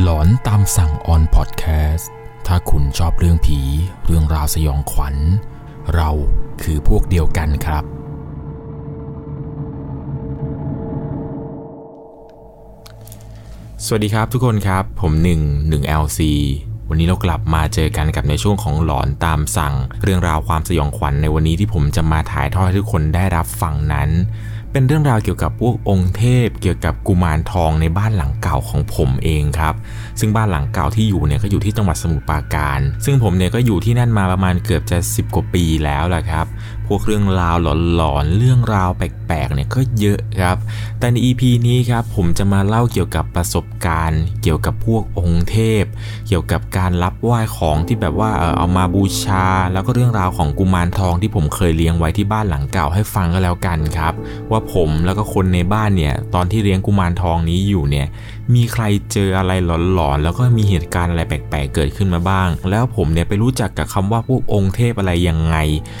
[0.00, 2.10] หลอนตามสั่งออนพอดแคสต์
[2.46, 3.58] ถ้าคุณชอบเรื่องผี
[4.06, 5.16] เรื่องราวสยองขวัญ
[5.94, 6.10] เรา
[6.62, 7.84] คือพวกเดียวกันครับ
[13.84, 16.20] สวัสดีครับทุกคนครับ ผม1 1 LC
[16.88, 24.10] วันนี้เรากลับมาเจอกันกับในช่วงของหลอนตามสั่ง เรื่องราวความสยองขวัญในวันนี้ที่ผมจะมาถ่ายทอดให้ทุกคนได้รับฟังนั้น
[24.74, 29.74] เป็นเรื่องราวเกี่ยวกับพวกองค์เทพ เกี่ยวกับกุมารทองในบ้านหลังเก่าของผมเองครับ
[30.20, 36.46] ซึ่งบ้านหลังเก่าที่อยู่เนี่ยก็อยู่ที่จังหวัดสมุทรปราการ ซึ่งผมเนี่ยก็อยู่ที่นั่นมาประมาณเกือบจะ 10 กว่าปีแล้วแหละครับ
[36.88, 37.56] พวกเรื่องราว
[37.96, 40.56] หลอนๆ เรื่องราวแปลกๆ เนี่ยก็เยอะครับ
[40.98, 45.84] แต่ใน EP นี้ครับผมจะมาเล่าเกี่ยวกับประสบการณ์ เกี่ยวกับพวกองค์เทพ
[46.28, 54.14] เกี่ยวกับการรับไหว้ของที่แบบว่าเออเอามาบูชา แล้วก็เรื่องราวของกุมารทองที่ผมเคยเลี้ยงไว้ที่บ้านหลังเก่าให้ฟังก็แล้วกันครับ
[54.50, 58.06] ว่าผมแล้วก็คนในบ้านเนี่ยตอนที่เลี้ยงกุมารทองนี้อยู่เนี่ย
[58.54, 59.52] มีใครเจออะไร
[59.94, 65.56] หลอนๆ แล้วก็มีเหตุการณ์อะไรแปลกๆ เกิดขึ้นมาบ้าง แล้วผมเนี่ยไปรู้จักกับคำว่าพวกองค์เทพอะไรยังไง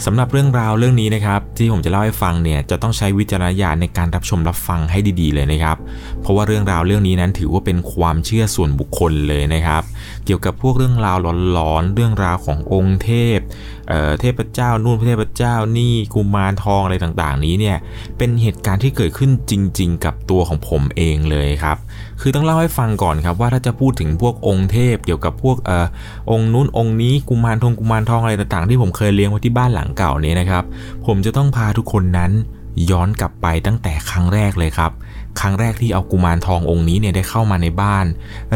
[0.06, 5.76] สำหรับเรื่องราวเรื่องนี้นะครับ ที่ผมจะเล่าให้ฟังเนี่ยจะต้องใช้วิจารณญาณในการรับชมรับฟังให้ดีๆเลยนะครับ
[6.20, 9.82] เพราะว่าเรื่องราวเรื่องนี้นั้นถือว่าเป็นความเชื่อส่วนบุคคลเลยนะครับ
[10.24, 11.16] เกี่ยวกับพวกเรื่องราว
[11.52, 13.38] หลอนๆ เรื่องราวขององค์เทพ
[13.88, 17.76] เเทพเจ้านู่นเทพเจ้านี่กุมารทองอะไรต่างๆ นี้เนี่ย
[18.18, 21.76] เป็นเหตุการณ์ที่เกิดขึ้นจริง ๆ กับตัวของผมเองเลยครับ
[22.24, 25.86] คือต้องเล่าให้ฟังก่อนครับว่าถ้าจะพูดถึงพวกองค์เทพเกี่ยวกับพวกเอ่อ
[26.30, 30.64] องค์นู้นองค์นี้กุมารทองกุมารทองอะไรต่างๆ ที่ผมเคยเลี้ยงไว้ที่บ้านหลังเก่านี้นะครับ
[31.06, 32.32] ผมจะต้องพาทุกคนนั้น
[32.90, 34.92] ย้อนกลับไปตั้งแต่ครั้งแรกเลยครับ
[35.40, 38.06] ครั้งแรกที่เอากุมารทององค์นี้เนี่ยได้เข้ามาในบ้าน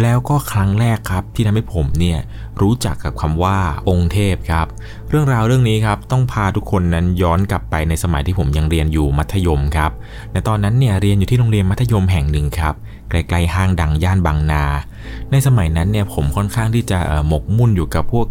[0.02, 2.18] แล้วก็ครั้งแรกครับที่ทำให้ผมเนี่ย
[2.60, 4.66] รู้จักกับคำว่าองค์เทพครับ
[5.10, 9.90] เรื่องราวเรื่องนี้ครับต้องพาทุกคนนั้นย้อนกลับไปในสมัยที่ผมยังเรียนอยู่มัธยมครับ
[10.32, 12.74] ในตอนนั้นเนี่ยเรียนอยู่ที่โรงเรียนมัธยมแห่งหนึ่งครับ
[13.08, 14.64] ใกล้ๆห้างดังย่านบางนา
[15.32, 18.26] ในสมัยนั้นเนี่ยผมค่อนข้างที่จะหมกมุ่นอยู่กับพวก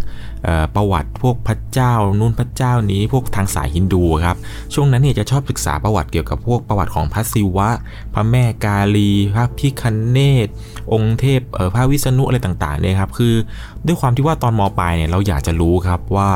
[0.75, 4.37] ประวัติพวกพระเจ้านู่นพระเจ้านี้พวกทางสายฮินดูครับ
[4.73, 7.69] ช่วงนั้นเนี่ยจะชอบศึกษาประวัติเกี่ยวกับพวกประวัติของพระศิวะ
[8.13, 10.47] พระแม่กาลี พระพิคเนต
[10.93, 11.41] องค์เทพ
[11.71, 13.33] เพระวิษณุอะไรต่างๆเนี่ยครับคือ
[13.85, 16.29] ด้วยความที่ว่าตอนมปลายเนี่ยเราอยากจะรู้ครับว่า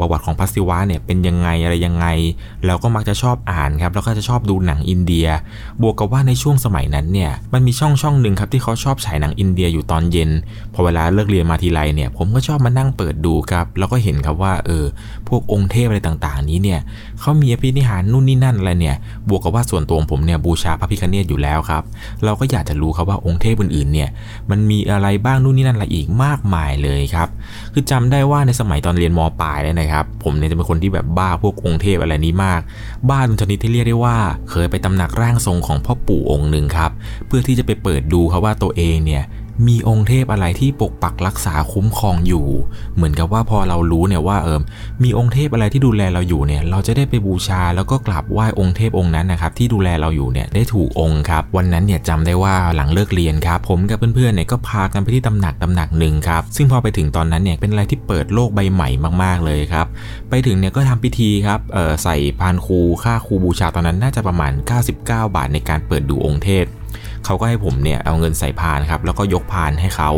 [0.00, 2.06] ประวัติของพระศิวะเนี่ยเป็นยังไงอะไรยังไง
[2.66, 5.28] เราก็มักจะชอบอ่านครับแล้วก็จะชอบดูหนังอินเดีย
[5.82, 10.30] บวกกับว่าในช่วงสมัยนั้นเนี่ยมันมีช่องช่องหนึ่งครับที่เขาชอบฉายหนังอินเดียอยู่ตอนเย็น
[10.74, 14.84] พอเวลาเลิกเรียนมาทีไรเนี่ย ผมก็ชอบมานั่งเปิดดูครับ แล้วก็เห็นครับว่าเออ
[15.28, 16.80] พวกองค์เทพอะไรต่างๆ นี้เนี่ย
[17.20, 18.96] เขามีอภินิหารนู่นนี่นั่นอะไรเนี่ย
[19.28, 21.82] บวกกับว่าส่วนตัวผมเนี่ยบูชาพระพิฆเนศอยู่แล้วครับ
[22.24, 24.08] เราก็อยากจะรู้ครับว่าองค์เทพอื่นๆเนี่ย
[24.50, 27.28] มันมีอะไรบ้างนู่นนี่นั่นอะไรอีกมากมายเลยครับ
[27.72, 32.60] คือจำได้ว่าในสมัยตอนเรียนมปลายเลยนะครับ ผมเนี่ยจะเป็นคนที่แบบบ้าพวกองค์เทพอะไรนี้มาก
[33.10, 34.16] บ้าจนชนิดที่เรียกได้ว่า
[34.50, 36.90] เคยไปตำหนักร่างทรงของพ่อปู่องค์หนึ่งครับ
[37.26, 39.22] เพื่อที่จะไปเปิดดูครับว่าตัวเองเนี่ย
[39.68, 42.46] มีองค์เทพอะไรที่ปกปักรักษาคุ้มครองอยู่
[42.94, 44.60] เหมือนกับว่าพอเรารู้เนี่ยว่าเออ
[45.02, 58.88] มีองค์เทพอะไรที่ดูแลเราอยู่เนี่ยเราจะได้ไปบูชาแล้วก็กราบไหว้องค์เทพองค์นั้นนะครับที่ดูแลเราอยู่เนี่ยได้ถูกองค์ครับ วันนั้นเนี่ยจำได้ว่าหลังเลิกเรียนครับ ผมกับเพื่อนๆเนี่ยก็พากันไปที่ตำหนักตำหนักหนึ่งครับ ซึ่งพอไปถึงตอนนั้นเนี่ยเป็นอะไรที่เปิดโลกใบใหม่
[59.22, 59.86] มากๆเลยครับ
[60.30, 64.52] ไปถึงเนี่ยก็ทำพิธีครับเออใส่พานครูค่าครูบูชาตอนนั้นน่าจะประมาณ
[64.92, 66.64] 99 บาทในการเปิดดูองค์เทพ
[67.24, 70.10] เขาก็ให้ผมเนี่ยเอาเงินใส่พานครับแล้วก็ยกพานให้เขา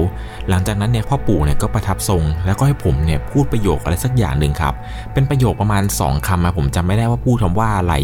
[0.48, 4.74] หลังจากนั้นเนี่ยพ่อปู่เนี่ยก็ประทับทรง แล้วก็ให้ผมเนี่ยพูดประโยคอะไรสักอย่างหนึ่งครับ
[5.12, 7.94] เป็นประโยคประมาณ 2คำมาผมจำไม่ได้ว่าพูดคำว่าอะไร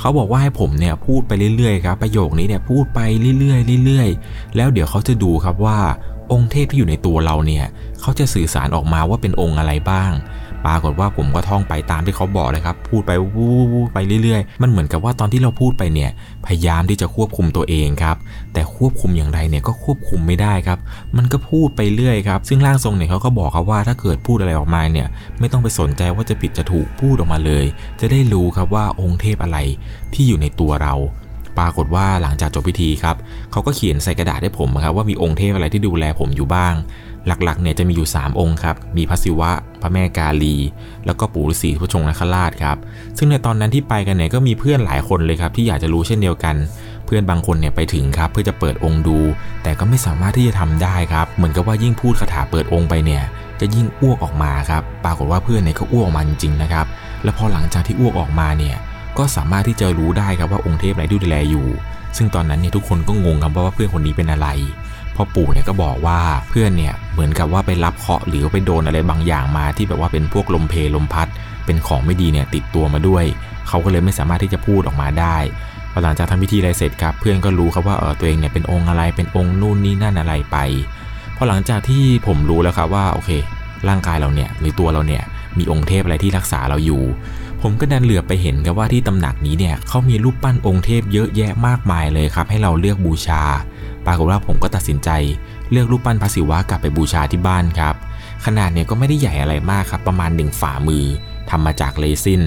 [0.00, 3.00] เขาบอกว่าให้ผมเนี่ยพูดไปเรื่อยๆครับประโยคนี้เนี่ยพูดไป
[3.38, 5.78] เรื่อยๆเรื่อยๆ แล้วเดี๋ยวเขาจะดูครับว่า
[6.32, 7.64] องค์เทพที่อยู่ในตัวเราเนี่ย
[8.00, 10.12] เขาจะสื่อสารออกมาว่าเป็นองค์อะไรบ้าง
[10.66, 13.56] ปรากฏว่าผมก็ท่องไปตามที่เขาบอกเลยครับ พูดไปวู้
[13.94, 16.10] ไปเรื่อยๆ มันเหมือนกับว่าตอนที่เราพูดไปเนี่ย
[16.46, 18.16] พยายามที่จะควบคุมตัวเองครับ
[18.52, 20.78] แต่ควบคุมอย่างไรเนี่ยก็ควบคุมไม่ได้ครับ
[21.16, 25.08] มันก็พูดไปเรื่อยครับ ซึ่งร่างทรงเนี่ยเขาก็บอกครับว่าถ้าเกิดพูดอะไรออกมาเนี่ย
[25.40, 27.64] ไม่ต้องไปสนใจว่าจะผิดจะถูกพูดออกมาเลย
[28.00, 29.58] จะได้รู้ครับว่าองค์เทพอะไร
[30.14, 30.94] ที่อยู่ในตัวเรา
[31.58, 33.16] ปรากฏว่าหลังจากจบพิธีครับ
[33.52, 36.74] เขาก็เขียนใส่กระดาษให้ผมครับว่ามีองค์เทพอะไรที่ดูแลผมอยู่บ้าง
[37.26, 39.50] หลักๆเนี่ยจะมีอยู่ 3 องค์ครับ มีพระศิวะ
[39.82, 40.56] พระแม่กาลี
[41.06, 42.76] แล้วก็ปู่ฤาษีพระชงนคราชครับ
[43.18, 46.56] ซึ่งในตอนนั้นที่ไปกันเนี่ยก็มีเพื่อนหลายคนเลยครับที่อยากจะรู้เช่นเดียวกัน
[47.06, 49.18] เพื่อนบางคนเนี่ยไปถึงครับเพื่อจะเปิดองค์ดู
[49.62, 53.22] แต่ก็ไม่สามารถที่จะทำได้ครับ เหมือนกับว่ายิ่งพูดคาถาเปิดองค์ไปเนี่ย
[53.60, 56.86] จะยิ่งอ้วกออกมาครับ ปรากฏว่าเพื่อนเนี่ยก็อ้วกออกมาจริงๆนะครับ
[57.22, 58.76] แล้วพอหลังจากที่อ้วกออกมาเนี่ย
[59.18, 61.66] ก็สามารถที่จะรู้ได้ครับว่าองค์เทพไหนดูแลอยู่
[62.16, 64.48] ซึ่งตอนนั้นเนี่ยทุกคนก็งงครับว่าเพื่อนคนนี้เป็นอะไร
[65.16, 71.28] พ่อปู่เนี่ยก็บอกว่าเพื่อนเนี่ยเหมือนกับว่าไปรับเคาะหรือไปโดนอะไรบางอย่างมา ที่แบบว่าเป็นพวกลมเพลลมพัด
[71.66, 73.24] เป็นของไม่ดีเนี่ยติดตัวมาด้วย
[73.68, 75.36] เขาก็เลยไม่สามารถที่จะพูดออกมาได้
[75.92, 80.56] พอหลังจากทำพิธีอะไรเสร็จครับ เพื่อนก็รู้ครับว่าเออตัวเองเนี่ยเป็นองค์อะไรเป็นองค์นู่นนี่นั่นอะไรไป
[81.36, 83.30] พอหลังจากที่ผมรู้แล้วครับว่าโอเค
[83.88, 85.22] ร่างกายเราเนี่ยหรือตัวเราเนี่ย
[85.58, 87.02] มีองค์เทพอะไรที่รักษาเราอยู่
[87.62, 93.42] ผมก็ดันเหลือไปเห็นกับว่าที่ตำหนักนี้เนี่ยเขามีรูปปั้นองค์เทพเยอะแยะมากมายเลยครับ ให้เราเลือกบูชา
[94.06, 95.10] ปรากฏว่าผมก็ตัดสินใจ
[95.70, 97.94] เลือกรูปปั้นพระศิวะกลับไปบูชาที่บ้านครับ
[98.44, 101.04] ขนาดเนี่ยก็ไม่ได้ใหญ่อะไรมากครับ ประมาณหนึ่งฝ่ามือ
[101.50, 102.42] ทำมาจากเลซิน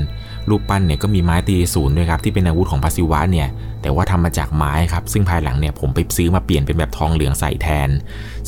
[0.49, 3.47] รูปปั้นเนี่ยก็มีไม้ตีศูนย์ด้วยครับที่เป็นอาวุธของพระศิวะเนี่ย
[3.81, 7.89] แต่ว่าทำมาจากไม้ครับซึ่งภายหลังเนี่ยผมไปซื้อมาเปลี่ยนเป็นแบบทองเหลืองใส่แทน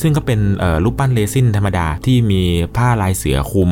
[0.02, 0.40] ซึ่งก็เป็น
[0.84, 2.42] รูปปั้นเลซินธรรมดาที่มี
[2.78, 3.72] ผ้าลายเสือคุม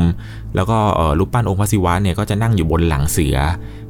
[0.56, 0.78] แล้วก็
[1.20, 3.38] รูปปั้นองค์พระศิวะเนี่ยก็จะนั่งอยู่บนหลังเสือ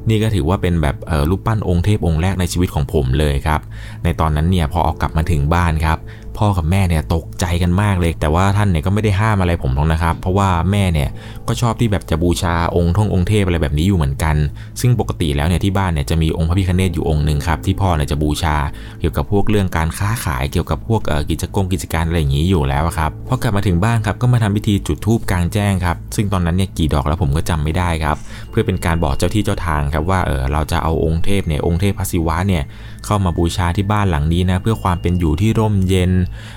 [0.08, 0.96] นี่ก็ถือว่าเป็นแบบ
[1.30, 3.60] รูปปั้นองค์เทพองค์แรกในชีวิตของผมเลยครับ
[4.04, 5.98] ในตอนนั้นเนี่ยพอเอากลับมาถึงบ้านครับ
[6.38, 11.08] พ่อกับแม่เนี่ยตกใจกันมากเลย แต่ว่าท่านเนี่ยก็ไม่ได้ห้ามอะไรผมหรอกนะครับ เพราะว่าแม่เนี่ย
[11.48, 14.36] ก็ชอบที่แบบจะบูชาองค์ท่ององค์เทพอะไรแบบนี้อยู่เหมือนกัน
[14.80, 18.56] ซึ่งปกติแล้วเนี่ยที่บ้านเนี่ยจะมีองค์พระพิฆเนศอยู่องค์หนึ่งครับที่พ่อเนี่ยจะบูชา
[19.00, 21.00] เกี่ยวกับพวกเรื่องการค้าขายเกี่ยวกับพวก
[21.30, 28.16] กิจกรรมกิจการอะไรอย่างนี้อยู่แล้วครับพอกลับมาถึงบ้านครับก็มาทำพิธีจุดธูปกลางแจ้งครับซึ่งตอนนั้นเนี่ยกี่ดอกแล้วผมก็จำไม่ได้ครับ
[28.50, 32.62] เพื่อเป็นการบอกเจ้าที่เจ้าทางครับว่าเออเราจะเอาองค์เทพเนี่ยองค์เทพพระศิวะเนี่ย
[33.08, 36.12] เข้ามาบูชาที่บ้านหลังนี้นะเพื่อความเป็นอยู่ที่ร่มเย็น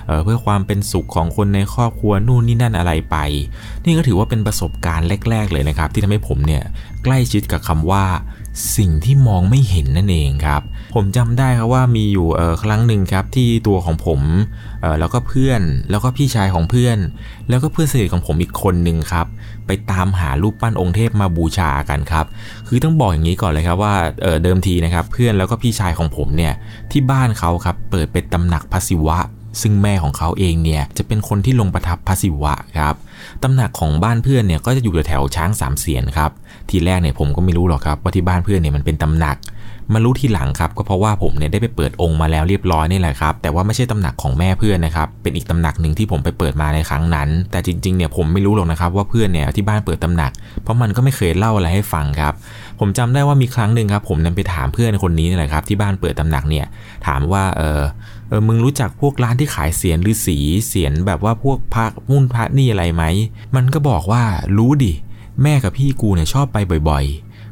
[0.06, 3.16] เเพื่อความเป็นสุขของคนในครอบครัวนู่นนี่นั่นอะไรไป
[3.84, 6.62] นี่ก็ถือว่าเป็นประสบการณ์แรก ๆ เลยนะครับ ที่ทำให้ผมเนี่ย
[7.04, 8.04] ใกล้ชิดกับคำว่า
[8.76, 10.62] สิ่งที่มองไม่เห็นนั่นเองครับ
[10.94, 12.26] ผมจำได้ครับว่ามีอยู่
[12.62, 14.20] ครั้งหนึ่งครับที่ตัวของผม
[15.00, 16.98] แล้วก็เพื่อนแล้วก็พี่ชายของเพื่อน
[17.48, 19.26] แล้วก็เพื่อนสนิทของผมอีกคนหนึ่งครับ
[19.66, 22.26] ไปตามหารูปปั้นองค์เทพมาบูชากันครับ
[22.74, 23.94] คือต้องบอกอย่างนี้ก่อนเลยครับว่า
[24.42, 26.52] เดิมทีนะครับเพื่อนแล้วก็พี่ชายของผมเนี่ย
[26.92, 29.18] ที่บ้านเขาครับเปิดเป็นตำหนักพระศิวะ
[29.62, 32.94] ซึ่งแม่ของเขาเองเนี่ยจะเป็นคนที่ลงประทับพระศิวะครับ
[33.42, 36.30] ตำหนักของบ้านเพื่อนเนี่ยก็จะอยู่แถวช้างสามเสียนครับ
[36.70, 39.36] ทีแรกเนี่ยผมก็ไม่รู้หรอกครับว่าที่บ้านเพื่อนเนี่ยมันเป็นตำหนัก
[39.94, 52.34] มารู้ทีหลังครับก็เพราะว่าผมเนี่ยได้ไปเปิดองค์มาแล้วเรียบร้อยนี่แหละครับ แต่ว่าไม่ใช่ตำหนักของแม่เพื่อนนะครับ เป็นอีกตำหนักหนึ่งที่ผมไปเปิดมาในครั้งนั้น แต่จริงๆเนี่ยผมไม่รู้หรอกนะครับว่าเพื่อนเนี่ยที่บ้านเปิดตำหนัก เพราะมันก็ไม่เคยเล่าอะไรให้ฟังครับ
[52.80, 56.66] ผมจำได้ว่ามีครั้งหนึ่งครับผมนั้นไปถามเพื่อนคนนี้นี่แหละครับที่บ้านเปิดตำหนักเนี่ย
[57.06, 57.82] ถามว่าเออ
[58.28, 60.38] เออมึงรู้จักพวกร้านที่ขายเสียนหรือสี
[60.68, 63.04] เสียนแบบว่าพวกพระมุ่นพระนี่อะไรไหม
[63.56, 64.22] มันก็บอกว่า
[64.58, 64.92] รู้ดิ
[65.42, 66.58] แม่กับพี่กูเนี่ยชอบไป
[66.90, 67.04] บ่อย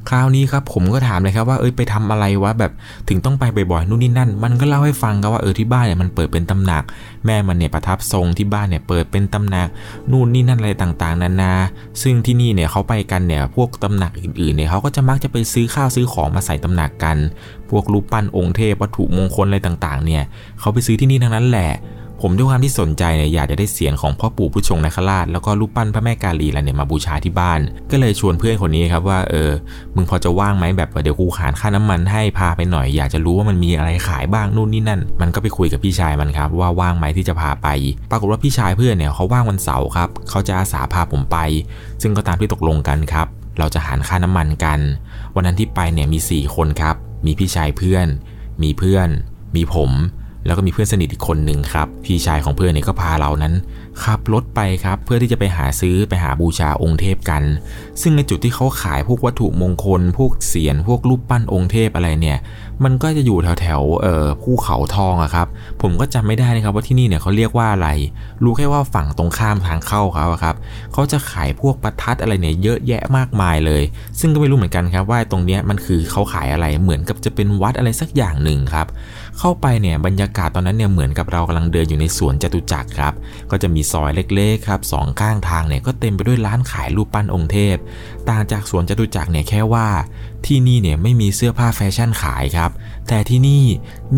[0.08, 2.72] คราวนี้ครับผมก็ถามเลยครับว่าเอ้ยไปทำอะไรวะแบบ
[3.08, 6.82] ถึงต้องไปบ่อยๆนู่นนี่นั่น มันก็เล่าให้ฟังครับว่าเออที่บ้านเนี่ยมันเปิดเป็นตำหนัก
[7.26, 9.68] แม่มันเนี่ยประทับทรงที่บ้านเนี่ยเปิดเป็นตำหนัก
[10.10, 11.52] นู่นนี่นั่นอะไรต่างๆ นานา
[12.02, 17.16] ซึ่งที่นี่เนี่ยเขาไปกันเนี่ยพวกตำหนักอื่นๆเนี่ยเขาก็จะมักจะไปซื้อข้าวซื้อของมาใส่ตำหนักกัน
[17.70, 20.22] พวกรูปปั้นองค์เทพวัตถุมงคลอะไรต่างๆ เนี่ย
[20.60, 21.70] เขาไปซื้อที่นี่ทั้งนั้นแหละ
[22.22, 29.50] ผมด้วยความที่สนใจเนี่ยอยากจะได้เสียงของพ่อปู่ผู้ชงนาคราชแล้วก็รูปปั้นพระแม่กาลีอะไรเนี่ยมาบูชาที่บ้าน ก็เลยชวนเพื่อนคนนี้ครับว่าเออ
[29.94, 37.68] มึงพอจะว่างไหมแบบเดี๋ยวกูขานค่าน้ำมันให้พาไปหน่อย อยากจะรู้ว่ามันมีอะไรขายบ้างนู่นนี่นั่น มันก็ไปคุยกับพี่ชายมันครับว่าว่างไหมที่จะพาไป
[38.10, 41.38] ปรากฏว่าพี่ชายเพื่อนเนี่ยเขาว่างวันเสาร์ครับเขาจะอาสาพาผมไป
[42.02, 43.26] ซึ่งก็ตามที่ตกลงกันครับ
[43.58, 44.80] เราจะหารค่าน้ำมันกัน
[45.34, 46.96] วันนั้นที่ไปเนี่ยมี 4 คนครับ
[47.26, 48.06] มีพี่ชายเพื่อน
[48.62, 49.08] มีเพื่อน
[49.56, 49.90] มีผม
[50.46, 53.54] แล้วก็มีเพื่อนสนิทอีกคนหนึ่งครับพี่ชายของเพื่อนเนี่ยก็พาเรานั้น
[54.04, 57.42] ขับรถไปครับเพื่อที่จะไปหาซื้อไปหาบูชาองค์เทพกัน
[58.00, 62.38] ซึ่งในจุดที่เขาขายพวกวัตถุมงคล พวกเสียนพวกรูปปั้นองค์เทพอะไรเนี่ย
[62.84, 65.46] มันก็จะอยู่แถวแถวเอ่อภูเขาทองอะครับ
[65.82, 67.88] ผมก็จำไม่ได้นะครับว่าที่นี่เนี่ยเขาเรียกว่าอะไร
[68.44, 70.56] รู้แค่ว่าฝั่งตรงข้ามทางเข้าเขาครับ
[70.92, 73.82] เขาจะขายพวกประทัดอะไรเนี่ยเยอะแยะมากมายเลย
[74.20, 78.86] ซึ่งก็ไม่รู้เหมือนกันครับว่าตรงเนี้ยมันคือเขาขายอะไรเหมือนกับจะเป็นวัดอะไรสักอย่างหนึ่งครับ
[79.38, 83.14] เข้าไปเนี่ยบรรยากาศตอนนั้นเนี่ยเหมือนกับเรากำลังเดินอยู่ในสวนจตุจักรครับ
[83.50, 87.76] ก็จะมีซอยเล็กๆครับสองข้างทางเนี่ยก็เต็มไปด้วยร้านขายรูปปั้นองค์เทพ
[88.30, 89.86] ต่างจากสวนจตุจักรเนี่ยแค่ว่า
[90.46, 92.70] ที่นี่เนี่ยไม่มีเสื้อผ้าแฟชั่นขายครับ
[93.08, 93.64] แต่ที่นี่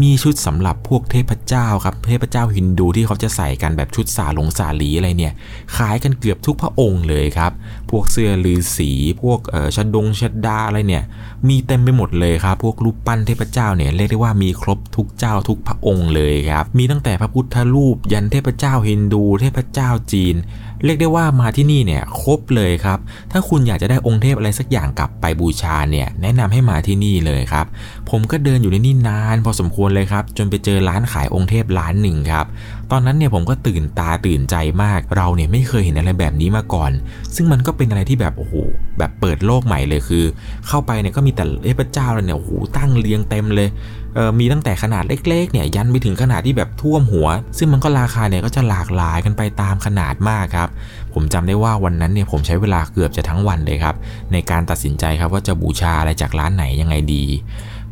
[0.03, 5.35] มีชุดสำหรับพวกเทพเจ้าครับ เทพเจ้าฮินดูที่เขาจะใส่กันแบบชุดสาหลงสาลีอะไรเนี่ย
[5.77, 7.53] ขายกันเกือบทุกพระองค์เลยครับ
[7.91, 8.91] พวกเสื้อลือสี
[9.23, 11.05] พวกเออชดงชัดดาอะไรเนี่ย
[11.49, 20.37] มีเต็มไปหมดเลยครับ พวกรูปปั้นเทพเจ้าเนี่ยเรียกได้ว่ามีครบทุกเจ้าทุกพระองค์เลยครับ มีตั้งแต่พระพุทธรูปยันเทพเจ้าฮินดู เทพเจ้าจีน
[20.85, 22.99] เรียกได้ว่ามาที่นี่เนี่ยครบเลยครับ
[23.33, 27.67] ถ้าคุณอยากจะได้องค์เทพอะไรสักอย่างกลับไปบูชาเนี่ยแนะนำให้มาที่นี่เลยครับ
[28.11, 32.47] ผมก็เดินอยู่ในนี่นาน พอสมควรเลยครับ จนไปเจอร้านขายองค์เทพร้านหนึ่งครับ
[32.95, 36.91] ตอนนั้นเนี่ยผมก็ตื่นตาตื่นใจมาก เราเนี่ยไม่เคยเห็นอะไรแบบนี้มาก่อน
[37.35, 38.55] ซึ่งมันก็เป็นอะไรที่แบบโอ้โห
[38.99, 40.25] แบบเปิดโลกใหม่เลยคือ
[40.67, 43.69] เข้าไปเนี่ยก็มีแต่เทพเจ้าเนี่ยโอ้โหตั้งเรียงเต็มเลย
[44.15, 50.69] เออมีตั้งแต่ขนาดเล็กๆเนี่ยยันไปถึงขนาดที่แบบท่วมหัว ซึ่งมันก็ราคาเนี่ยก็จะหลากหลายกันไปตามขนาดมากครับ
[51.15, 53.95] ผมจำได้ว่าวันนั้นเนี่ยผมใช้เวลาเกือบจะทั้งวันเลยครับ
[54.33, 57.25] ในการตัดสินใจครับว่าจะบูชาอะไรจากร้านไหนยังไงดี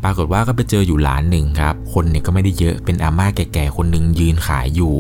[0.05, 4.95] ปรากฏว่าก็ไปเจออยู่ร้านหนึ่งครับ คนเนี่ยก็ไม่ได้เยอะ เป็นอาม่าแก่ๆคนหนึ่งยืนขายอยู่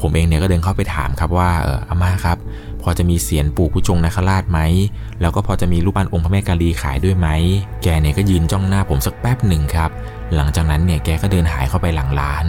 [0.00, 2.38] ผมเองเนี่ยก็เดินเข้าไปถามครับว่าเอออาม่าครับ
[2.82, 4.60] พอจะมีเสียนปู่ผู้ชงนาคราชไหม
[5.20, 7.28] แล้วก็พอจะมีรูปปั้นองค์พระแม่กาลีขายด้วยไหม
[7.82, 9.90] แกเนี่ยก็ยืนจ้องหน้าผมสักแป๊บหนึ่งครับ
[10.34, 12.44] หลังจากนั้นเนี่ยแกก็เดินหายเข้าไปหลังร้าน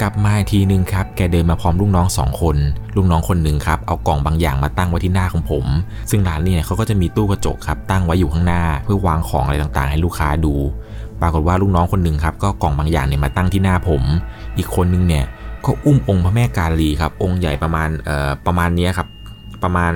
[0.00, 2.56] กลับมาทีนึงครับ แกเดินมาพร้อมลูกน้องสองคน
[2.96, 5.64] ลูกน้องคนหนึ่งครับ เอากล่องบางอย่างมาตั้งไว้ที่หน้าของผม
[6.10, 10.54] ซึ่งร้านเนี่ยเขาก็จะมีตู้กระจกครับตั้งไว้อยู่ข้างหน้า เพื่อวางของอะไรต่างๆ ให้ลูกค้าดู
[11.22, 14.02] ปรากฏว่าลูกน้องคนหนึ่งครับก็กล่องบางอย่างเนี่ยมาตั้งที่หน้าผม
[14.56, 15.24] อีกคนนึงเนี่ย
[15.64, 19.08] ก็อุ้มองค์พระแม่กาลีครับ องค์ใหญ่ประมาณเอ่อประมาณนี้ครับ
[19.62, 19.94] ประมาณ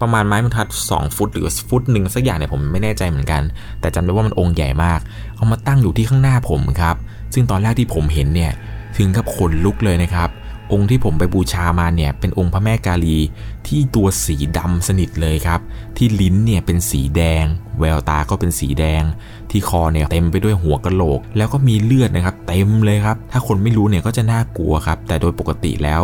[0.00, 3.42] ประมาณไม้บรรทัด 2 ฟุต หรือฟุตหนึ่งสักอย่างเนี่ยผมไม่แน่ใจเหมือนกัน
[3.80, 5.00] แต่จำได้ว่ามันองค์ใหญ่มาก
[5.36, 6.96] เอามาตั้งอยู่ที่ข้างหน้าผมครับ
[7.34, 8.52] ซึ่งตอนแรกที่ผมเห็นเนี่ย
[8.96, 10.28] ถึงกับขนลุกเลยนะครับ
[10.72, 13.18] องค์ที่ผมไปบูชามาเนี่ยเป็นองค์พระแม่กาลี
[13.66, 15.60] ที่ตัวสีดำสนิทเลยครับ
[15.96, 17.44] ที่ลิ้นเนี่ยเป็นสีแดง
[17.80, 19.02] แววตาก็เป็นสีแดง
[19.50, 26.02] ที่คอเนี่ยเต็มไปด้วยหัวกะโหลก แล้วก็มีเลือดนะครับ เต็มเลยครับ ถ้าคนไม่รู้เนี่ยก็จะน่ากลัวครับ แต่โดยปกติแล้ว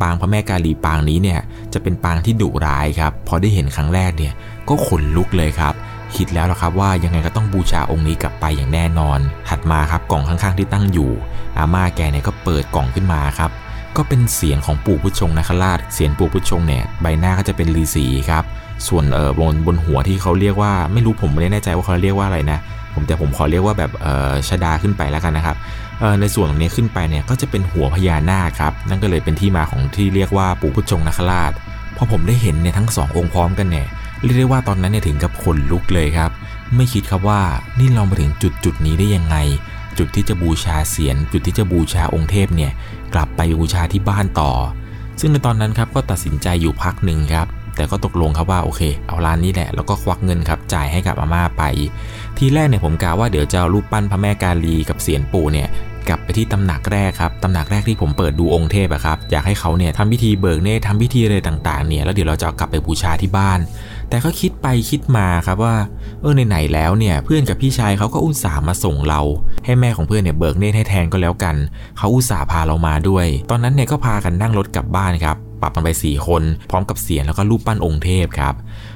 [0.00, 1.40] ปางพระแม่กาลีปางนี้เนี่ย
[1.72, 4.32] จะเป็นปางที่ดุร้ายครับ พอได้เห็นครั้งแรกเนี่ย
[4.68, 5.74] ก็ขนลุกเลยครับ
[6.16, 11.10] คิดแล้วละครับว่ายังไงก็ต้องบูชาองค์นี้กลับไปอย่างแน่นอน ถัดมาครับกล่องข้างๆที่ตั้งอยู่
[11.56, 13.50] อาม่าแกเนี่ยก็เปิดกล่องขึ้นมาครับ
[13.96, 18.44] ก็เป็นเสียงของปู่พุทธชงนาคราช เสียงปู่พุทธชงเนี่ยใบหน้าก็จะเป็นฤาษีครับ
[18.88, 22.58] ส่วนเออบนบนหัวที่เขาเรียกว่าไม่รู้ผมไม่ได้แน่ใจว่าเขาเรียกว่าอะไรนะ
[22.94, 25.56] ผมแต่ผมขอเรียกว่าแบบเออชดาขึ้นไปแล้วกันนะครับ
[26.00, 31.52] เออในส่วนตรงนี้ขึ้นไปเนี่ยก็จะเป็นหัวพญานาคครับ นั่นก็เลยเป็นที่มาของที่เรียกว่าปู่พุทธชงนาคราช
[31.96, 33.86] พอผมได้เห็นเนี่ยทั้งสององค์พร้อมกันเนี่ย
[34.22, 36.30] เรียกได้ว่าตอนนั้นเนี่ยถึงกับขนลุกเลยครับ
[36.76, 37.40] ไม่คิดครับว่า
[37.78, 39.36] นี่เรามาถึงจุดจุดนี้ได้ยังไง
[39.98, 42.72] จุดที่จะบูชาเสียนจุดที่จะบูชาองค์เทพเนี่ย
[43.14, 44.52] กลับไปบูชาที่บ้านต่อ
[45.20, 47.46] ซึ่งในตอนนั้นครับก็ตัดสินใจอยู่พักหนึ่งครับ
[47.76, 51.62] แต่ก็ตกลงครับว่าโอเค เอาร้านนี้แหละ แล้วก็ควักเงินครับจ่ายให้กับอาม่าไป
[52.38, 55.68] ทีแรกเนี่ยผมกะว่าเดี๋ยวจะเอารูปปั้นพระแม่กาลีกับเสียนปู่เนี่ย
[56.08, 63.58] กลับไปที่ตำหนักแรกครับ ตำหนักแรกที่ผมเปิดดูองค์เทพอะครับ อยากให้เขาเนี่ยทำพิธีเบิกเนตรทำพิธีอะไรต่างๆเนี่ย แล้วเดี๋ยวเราจะกลับไปบูชาที่บ้าน
[64.08, 65.76] แต่ก็คิดไปคิดมาครับว่า
[66.20, 69.20] เออไหนๆแล้วเนี่ย เพื่อนกับพี่ชายเขาก็อุตส่าห์มาส่งเรา
[69.64, 71.56] ให้แม่ของเพื่อนเนี่ยเบิกเนตให้แทนก็แล้วกัน
[71.98, 78.54] เขาอุตส่าห์พาเรามาด้วย ตอนนั้นเนี่ยก็พากันนั่งรถกลับบ้านครับปรับกันไป 4 คน พร้อมกับเสียงแล้วก็รูปปั้นองค์เทพครับ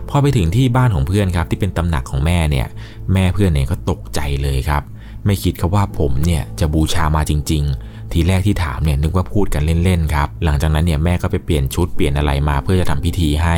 [0.08, 2.66] พอไปถึงที่บ้านของเพื่อนครับที่เป็นตำหนักของแม่เนี่ย
[3.12, 4.82] แม่เพื่อนเนี่ยก็ตกใจเลยครับ
[5.26, 13.56] ไม่คิดครับว่าผมเนี่ยจะบูชามาจริง ๆ ทีแรกที่ถามเนี่ยนึกว่าพูดกันเล่นๆครับ หลังจากนั้นเนี่ยแม่ก็ไปเปลี่ยนชุดเปลี่ยนอะไรมาเพื่อจะทำพิธีให้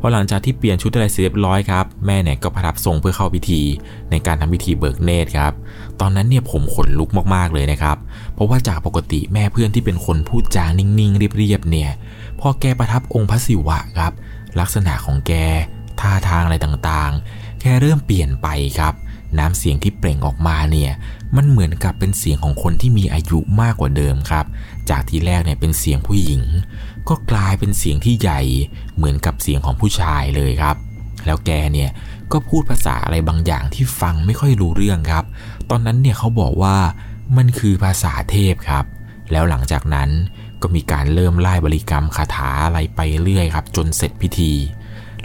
[0.00, 3.62] พอหลังจากที่เปลี่ยนชุดอะไรเสร็จเรียบร้อยครับ แม่เนี่ยก็ประทับทรงเพื่อเข้าพิธี
[4.10, 5.52] ในการทำพิธีเบิกเนตรครับ
[6.00, 7.96] ตอนนั้นเนี่ยผมขนลุกมากๆเลยนะครับ
[8.34, 11.90] เพราะว่าจากปกติแม่เพื่อนที่เป็นคนพูดจานิ่งๆ เรียบๆเนี่ย
[12.40, 14.12] พอแกประทับองค์พระศิวะครับ
[14.60, 15.32] ลักษณะของแก
[16.00, 18.48] ท่าทางอะไรต่างๆ แกเริ่มเปลี่ยนไป
[18.78, 18.94] ครับ
[19.38, 20.92] น้ำเสียงที่เปล่งออกมาเนี่ย
[21.36, 24.46] มันเหมือนกับเป็นเสียงของคนที่มีอายุมากกว่าเดิมครับ
[24.90, 26.42] จากที่แรกเนี่ยเป็นเสียงผู้หญิง
[27.08, 28.40] ก็กลายเป็นเสียงที่ใหญ่
[28.96, 30.76] เหมือนกับเสียงของผู้ชายเลยครับ
[31.26, 31.90] แล้วแกเนี่ย
[32.32, 35.24] ก็พูดภาษาอะไรบางอย่างที่ฟังไม่ค่อยรู้เรื่องครับ
[35.70, 36.76] ตอนนั้นเนี่ยเขาบอกว่า
[37.36, 38.84] มันคือภาษาเทพครับ
[39.32, 40.10] แล้วหลังจากนั้น
[40.62, 44.52] ก็มีการเริ่มไล่บริกรรมคาถาอะไรไปเรื่อยครับ จนเสร็จพิธี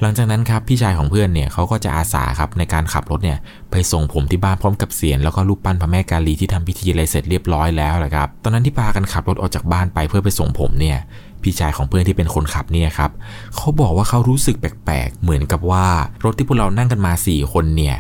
[0.04, 3.38] หลังจากนั้นครับพี่ชายของเพื่อนเนี่ยเขาก็จะอาสาครับในการขับรถเนี่ย
[3.72, 10.98] ไปส่งผมที่บ้านพร้อมกับเสียนแล้วก็รูปปั้นพระแม่กาลีที่ทำพิธีอะไรเสร็จเรียบร้อยแล้วแหละครับ ตอนนั้นที่พากันขับรถออกจากบ้านไปเพื่อไปส่งผมเนี่ย
[11.44, 13.12] พี่ชายของเพื่อนที่เป็นคนขับเนี่ยครับ
[13.56, 15.86] เขาบอกว่าเขารู้สึกแปลกๆ เหมือนกับว่า
[16.24, 17.98] รถที่พวกเรานั่งกันมา 4 คนเนี่ย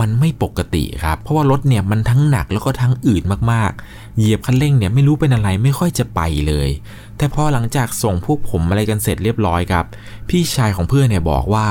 [0.00, 6.68] มันไม่ปกติครับ เพราะว่ารถเนี่ยมันทั้งหนักแล้วก็ทั้งอืดมากๆ เหยียบคันเร่งเนี่ยไม่รู้เป็นอะไรไม่ค่อยจะไปเลย
[7.22, 9.84] แต่พอหลังจากส่งพวกผมอะไรกันเสร็จเรียบร้อยครับ
[10.28, 11.68] พี่ชายของเพื่อนเนี่ยบอกว่า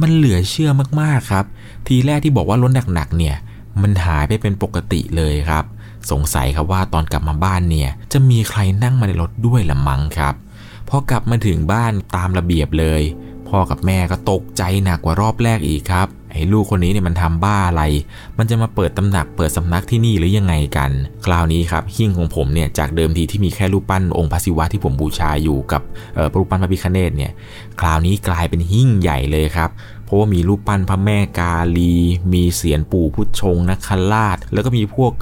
[0.00, 0.70] มันเหลือเชื่อ
[1.00, 1.44] มากๆครับ
[1.86, 3.36] ทีแรกที่บอกว่ารถหนักๆเนี่ย
[3.82, 5.64] มันหายไปเป็นปกติเลยครับ
[6.10, 10.34] สงสัยครับว่าตอนกลับมาบ้านเนี่ย จะมีใครนั่งมาในรถด้วยละมั้งครับ
[10.88, 13.02] พอกลับมาถึงบ้านตามระเบียบเลย
[13.48, 17.82] พ่อกับแม่ก็ตกใจหนักกว่ารอบแรกอีกครับ ไอ้ลูกคนนี้เนี่ยมันทำบ้าอะไร
[18.38, 20.90] มันจะมาเปิดตำหนักเปิดสำนักที่นี่หรือยังไงกัน
[21.26, 25.82] คราวนี้ครับหิ้งของผมเนี่ยจากเดิมทีที่มีแค่รูปปั้นองค์พระศิวะที่ผมบูชาอยู่กับ
[26.36, 27.32] รูปปั้นพระพิฆเนศเนี่ย
[27.80, 29.70] คราวนี้กลายเป็นหิ้งใหญ่เลยครับ
[30.04, 31.94] เพราะว่ามีรูปปั้นพระแม่กาลี
[32.32, 35.12] มีเสียนปู่พุทธชงนคราช แล้วก็มีพวก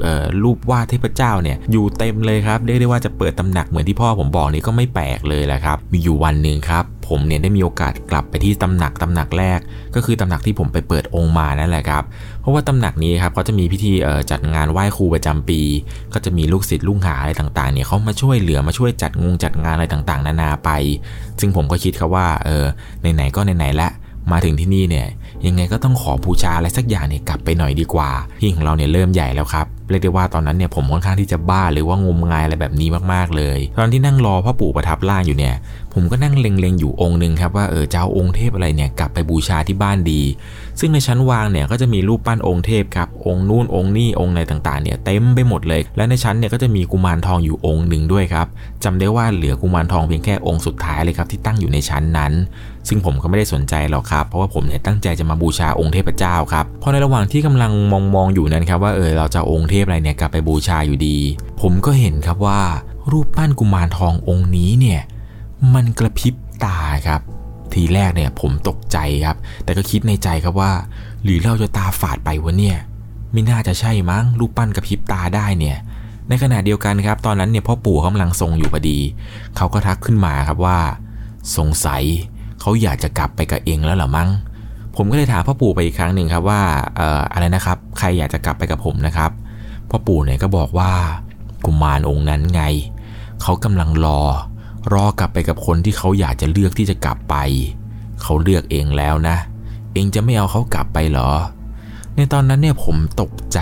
[0.43, 9.61] รูปวาดเทพเจ้าเนี่ยอยู่เต็มเลยครับ เรียกได้ว่าจะเปิดตำหนักเหมือนที่พ่อผมบอกนี่ก็ไม่แปลกเลยแหละครับ มีอยู่วันหนึ่งครับ ผมเนี่ยได้มีโอกาสกลับไปที่ตำหนักตำหนักแรก
[9.95, 12.04] ก็คือตำหนักที่ผมไปเปิดองค์มานั่นแหละครับ
[12.40, 13.92] เพราะว่าตำหนักนี้ครับเขาจะมีพิธี
[14.30, 15.61] จัดงานไหว้ครูประจำปี
[16.14, 20.71] ก็จะมีลูกศิษย์ลูกหาอะไรต่างๆเนี่ยเขามาช่วยเหลือมาช่วยจัดงงจัดงานอะไรต่างๆ นานาไป
[21.40, 22.64] ซึ่งผมก็คิดครับว่าเออ
[23.14, 23.90] ไหนๆก็ไหนๆละ
[24.33, 25.07] มาถึงที่นี่เนี่ย
[25.47, 35.54] ยังไงก็ต้องขอบูชาอะไรสักอย่างเนี่ยกลับไปหน่อยดีกว่าหิ้งของเราเนี่ยเริ่มใหญ่แล้วครับเรียกได้ว่าตอนนั้นเนี่ยผมค่อนข้างที่จะบ้าหรือว่างมงายอะไรแบบนี้มากๆเลย ตอนที่นั่งรอพ่อปู่ประทับร่างอยู่เนี่ย
[35.95, 40.23] ผมก็นั่งเล็งๆอยู่องค์หนึ่งครับว่าเออเจะเอาองค์เทพอะไรเนี่ยกลับไปบูชาที่บ้านดี
[40.81, 48.47] ซึ่งในชั้นวางเนี่ยก็จะมีรูปปั้นองค์เทพครับองค์นู่นองค์นี่องค์อะไรต่างๆเนี่ยเต็มไปหมดเลย และในชั้นเนี่ยก็จะมีกุมารทองอยู่องค์หนึ่งด้วยครับ
[48.85, 52.33] จำได้ว่าเหลือกุมารทองเพียงแค่องค์สุดท้ายเลยครับที่ตั้งอยู่ในชั้นนั้น
[52.89, 61.17] ซึ่งผมก็ไม่ได้สนใจหรอกครับเพราะว่าผมเนี่ยตั้งใจจะมาบูชาองค์เทพเจ้าครับพอในระหว่างที่กำลังมองมองอยู่นั้นครับว่าเออเราจะองค์เทพอะไรเนี่ยกลับไปบูชาอยู่ดี
[61.61, 62.61] ผมก็เห็นครับว่า
[63.11, 65.00] รูปปั้นกุมารทององค์นี้เนี่ย
[65.75, 66.35] มันกระพริบ
[66.65, 67.21] ตาครับ
[67.75, 70.73] ทีแรกเนี่ยผมตกใจครับ แต่ก็คิดในใจครับว่า
[71.25, 72.79] หรือเราจะตาฝาดไปวะเนี่ย
[73.33, 75.79] ไม่น่าจะใช่มั้งรูปปั้นกระพริบตาได้เนี่ย
[76.29, 78.99] ในขณะเดียวกันครับ ตอนนั้นเนี่ยพ่อปู่กำลังทรงอยู่พอดี
[79.57, 80.79] เขาก็ทักขึ้นมาครับว่า
[81.57, 82.03] สงสัย
[82.61, 84.29] เขาอยากจะกลับไปกับเองแล้วหรอมั้ง
[84.97, 86.61] ผมก็เลยถามพ่อปู่ไปอีกครั้งหนึ่งครับว่า
[86.97, 89.31] เอ่ออะไรนะครับ ใครอยากจะกลับไปกับผมนะครับ
[89.91, 90.93] พ่อปู่เนี่ยก็บอกว่า
[91.65, 92.62] กุมารองค์นั้นไง
[93.43, 94.21] เขากำลังรอ
[94.93, 97.37] รอกลับไปกับคนที่เขาอยากจะเลือกที่จะกลับไป
[98.23, 99.37] เขาเลือกเองแล้วนะ
[99.95, 101.31] เองจะไม่เอาเขากลับไปเหรอ
[102.17, 103.59] ในตอนนั้นเนี่ยผมตกใจ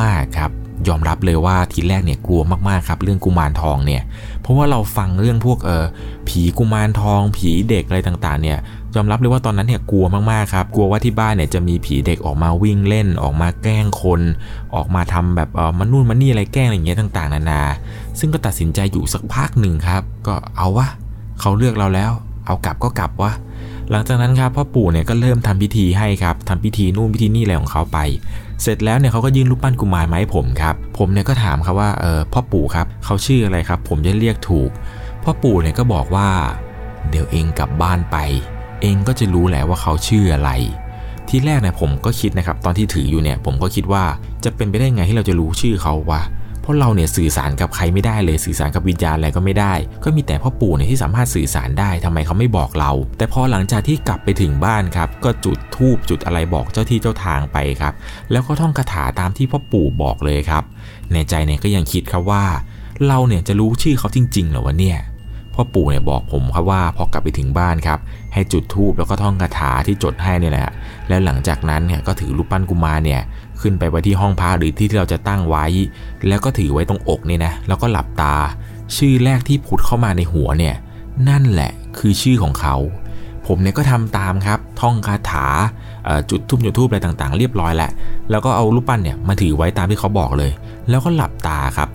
[0.00, 0.52] มากๆครับ
[0.88, 4.02] ยอมรับเลยว่าทีแรกเนี่ยกลัวมากๆครับเรื่องกุมารทองเนี่ย
[4.40, 5.84] เพราะว่าเราฟังเรื่องพวกเออ
[6.28, 8.58] ผีกุมารทอง ผีเด็กอะไรต่างๆ เนี่ย
[8.96, 14.20] ยอมรับเลยว่าตอนนั้นเนี่ยกลัวมากๆครับ กลัวว่าที่บ้านเนี่ยจะมีผีเด็กออกมาวิ่งเล่น ออกมาแกล้งคน
[14.74, 17.62] ออกมาทำแบบเออมันนู่นมันนี่อะไรแกล้งอะไรอย่างเงี้ยต่าง ๆ นานา
[18.18, 20.88] ซึ่งก็ตัดสินใจอยู่สักพักหนึ่งครับ ก็เอาวะ
[21.40, 22.12] เขาเลือกเราแล้ว
[22.46, 23.32] เอากลับก็กลับวะ
[23.90, 27.98] หลังจากนั้นครับพ่อปู่เนี่ยก็เริ่มทำพิธีให้ครับทำพิธีนู่นพิธีนี่อะไรของเขาไป
[28.62, 34.70] เสร็จแล้วเนี่ยเขาก็ยื่นรูปปั้นกุมารมาให้ผมครับ ผมเนี่ยก็ถามครับว่าเออพ่อปู่ครับเขาชื่ออะไรครับ ผมจะเรียกถูก
[35.24, 36.28] พ่อปู่เนี่ยก็บอกว่า
[37.10, 38.16] เดี๋ยวเองกลับบ้านไป
[38.82, 40.50] เองก็จะรู้แหละว่าเขาชื่ออะไร
[41.28, 44.04] ที่แรกเนี่ยผมก็คิดนะครับ ตอนที่ถืออยู่เนี่ย ผมก็คิดว่า
[44.44, 46.22] จะเป็นไปได้ไงที่เราจะรู้ชื่อเขาวะ
[46.68, 57.94] ราะเราเนี่ยสื่อสารกับใครไม่ได้เลยสื่อสารกับวิญญาณอะไรก็ไม่ได้ ก็มีแต่พ่อปู่เนี่ยที่สามารถสื่อสารได้ทำไมเขาไม่บอกเรา แต่พอหลังจากที่กลับไปถึงบ้านครับก็จุดธูปจุดอะไรบอกเจ้าที่เจ้าทางไปครับ
[58.30, 60.64] แล้วก็ท่องคาถาตามที่พ่อปู่บอกเลยครับ
[61.12, 62.44] ในใจเนี่ยก็ยังคิดครับว่า
[63.06, 64.98] เราเนี่ยจะรู้ชื่อเขาจริงๆหรอวะเนี่ย
[65.54, 67.98] พ่อปู่เนี่ยบอกผมครับว่าพอกลับไปถึงบ้านครับ
[68.34, 70.72] ให้จุดธูปแล้วก็ท่องคาถาที่จดให้เนี่ยแหละ
[71.08, 73.22] แล้วหลังจากนั้นเนี่ยก็ถือรูปปั้นกุมารเนี่ย
[73.62, 75.64] ขึ้นไปไว้ที่ห้องพระหรือที่ที่เราจะตั้งไว้
[76.28, 78.34] แล้วก็ถือไว้ตรงอกนี่นะ แล้วก็หลับตา
[78.96, 80.74] ชื่อแรกที่ผุดเข้ามาในหัวเนี่ย
[81.28, 82.76] นั่นแหละคือชื่อของเขา
[83.46, 85.46] ผมเนี่ยก็ทำตามครับ ท่องคาถา
[86.30, 87.90] จุดทูบจุดทูบอะไรต่างๆ เรียบร้อยแหล้ว
[88.30, 90.50] แล้วก็เอารูปปั้นเนี่ยมาถือไว้ตามที่เขาบอกเลย
[90.88, 91.88] แล้วก็หลับตาครับ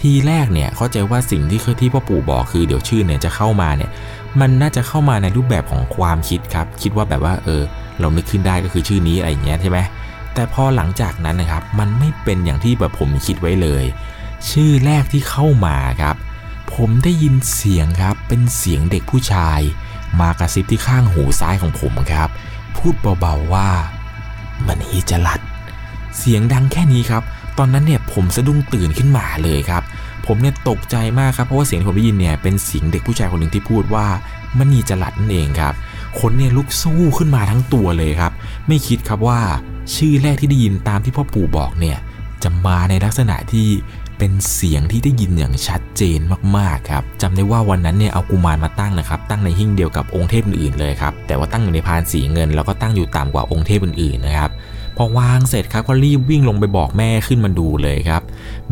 [0.00, 3.90] ทีแรกเนี่ยเข้าใจว่าสิ่งที่ที่พ่อปู่บอกคือเดี๋ยวชื่อเนี่ยจะเข้ามาเนี่ย
[4.40, 7.62] มันน่าจะเข้ามาในรูปแบบของความคิดครับ คิดว่าแบบว่าเออ
[8.00, 9.78] เรานึกขึ้นได้ก็คือชื่อนี้อะไรอย่างเงี้ยใช่ไหม
[10.34, 13.84] แต่พอหลังจากนั้นนะครับ มันไม่เป็นอย่างที่แบบผมคิดไว้เลย
[14.50, 16.16] ชื่อแรกที่เข้ามาครับ
[16.74, 19.60] ผมได้ยินเสียงครับ เป็นเสียงเด็กผู้ชาย
[20.20, 22.28] มากระซิบที่ข้างหูซ้ายของผมครับ
[22.76, 23.68] พูดเบาๆว่า
[24.66, 25.40] มันฮีจลัด
[26.18, 27.22] เสียงดังแค่นี้ครับ
[27.58, 29.82] ตอนนั้นเนี่ยผมสะดุ้งตื่นขึ้นมาเลยครับ
[30.26, 34.06] ผมเนี่ยตกใจมากครับเพราะว่าเสียงที่ผมได้ยินเนี่ยเป็นเสียงเด็กผู้ชายคนหนึ่งที่พูดว่า
[34.58, 35.74] มณีจลัดนั่นเองครับ
[36.20, 38.32] คนเนี่ยลุกสู้ขึ้นมาทั้งตัวเลยครับ
[38.66, 39.40] ไม่คิดครับว่า
[39.94, 41.98] ชื่อแรกที่ได้ยินตามที่พ่อปู่บอกเนี่ย
[42.42, 43.68] จะมาในลักษณะที่
[44.18, 46.20] เป็นเสียงที่ได้ยินอย่างชัดเจน
[46.56, 54.50] มากๆครับจำได้ว่าวันนั้นเนี่ยเอากุมารมาตั้งนะครับ ตั้งในหิ้งเดียวกับองค์เทพอื่นๆเลยครับ แต่ว่าตั้งอยู่ในพานสีเงิน แล้วก็ตั้งอยู่ต่ำกว่าองค์เทพอื่นๆนะครับ
[54.96, 58.22] พอวางเสร็จครับก็รีบวิ่งลงไปบอกแม่ขึ้นมาดูเลยครับ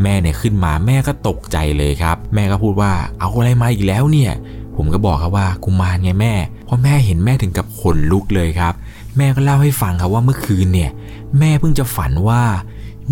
[0.03, 4.31] แม่เนี่ยขึ้นมาแม่ก็ตกใจเลยครับ แม่ก็พูดว่าเอาอะไรมาอีกแล้วเนี่ย
[4.75, 6.33] ผมก็บอกครับว่ากุมารไงแม่
[6.67, 8.73] พอแม่เห็นแม่ถึงกับขนลุกเลยครับ
[9.17, 10.91] แม่ก็เล่าให้ฟังครับว่าเมื่อคืนเนี่ย
[11.39, 12.43] แม่เพิ่งจะฝันว่า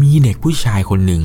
[0.02, 1.22] มีเด็กผู้ชายคนหนึ่ง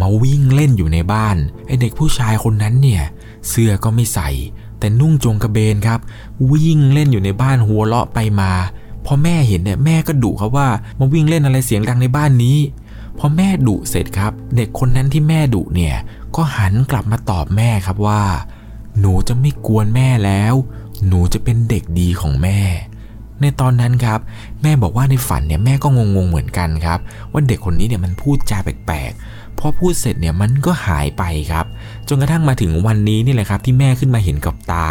[0.00, 3.02] มาวิ่งเล่นอยู่ในบ้านไอเด็กผู้ชายคนนั้นเนี่ย
[3.48, 4.28] เสื้อก็ไม่ใส่
[4.78, 6.00] แต่นุ่งจงกระเบนครับ
[6.52, 8.52] วิ่งเล่นอยู่ในบ้านหัวเราะไปมา
[9.06, 12.56] พอแม่เห็นเนี่ยแม่ก็ดุครับว่ามาวิ่งเล่นอะไรเสียงดังในบ้านนี้
[13.18, 15.94] พอแม่ดุเสร็จครับ เด็กคนนั้นที่แม่ดุเนี่ย
[16.36, 18.22] ก็หันกลับมาตอบแม่ครับว่า
[18.98, 20.54] หนูจะไม่กวนแม่แล้ว
[21.06, 22.58] หนูจะเป็นเด็กดีของแม่
[23.40, 24.20] ในตอนนั้นครับ
[24.62, 26.98] แม่บอกว่าในฝันเนี่ยแม่ก็งงๆเหมือนกันครับ
[27.32, 31.66] ว่าเด็กคนนี้เนี่ยมันพูดจาแปลกๆพอพูดเสร็จเนี่ยมันก็หายไปครับ
[32.08, 34.88] จนกระทั่งมาถึงวันนี้นี่แหละครับ ที่แม่ขึ้นมาเห็นกับตา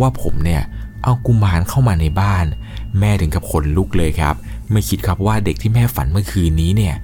[0.00, 0.62] ว่าผมเนี่ย
[1.04, 2.44] เอากุมารเข้ามาในบ้าน
[3.00, 4.34] แม่ถึงกับขนลุกเลยครับ
[4.70, 6.94] ไม่คิดครับว่าเด็กที่แม่ฝันเมื่อคืนนี้เนี่ย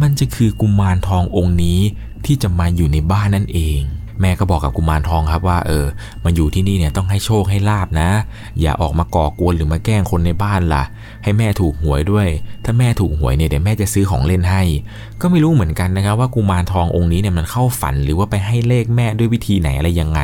[0.00, 1.80] มันจะคือกุมารทององค์นี้
[2.24, 3.80] ที่จะมาอยู่ในบ้านนั่นเอง
[4.22, 5.86] แม่ก็บอกกับกุมารทองครับว่าเออ
[6.24, 8.10] มาอยู่ที่นี่เนี่ยต้องให้โชคให้ลาบนะ
[8.60, 10.84] อย่าออกมาก่อกวนหรือมาแกล้งคนในบ้านล่ะ
[11.22, 12.28] ให้แม่ถูกหวยด้วย
[12.64, 14.62] ถ้าแม่ถูกหวยเนี่ยเดี๋ยวแม่จะซื้อของเล่นให้
[15.20, 20.20] ก็ไม่รู้เหมือนกันนะครับว่ากุมารทององค์นี้เนี่ยมันเข้าฝันหรือว่าไปให้เลขแม่ด้วยวิธีไหนอะไรยังไง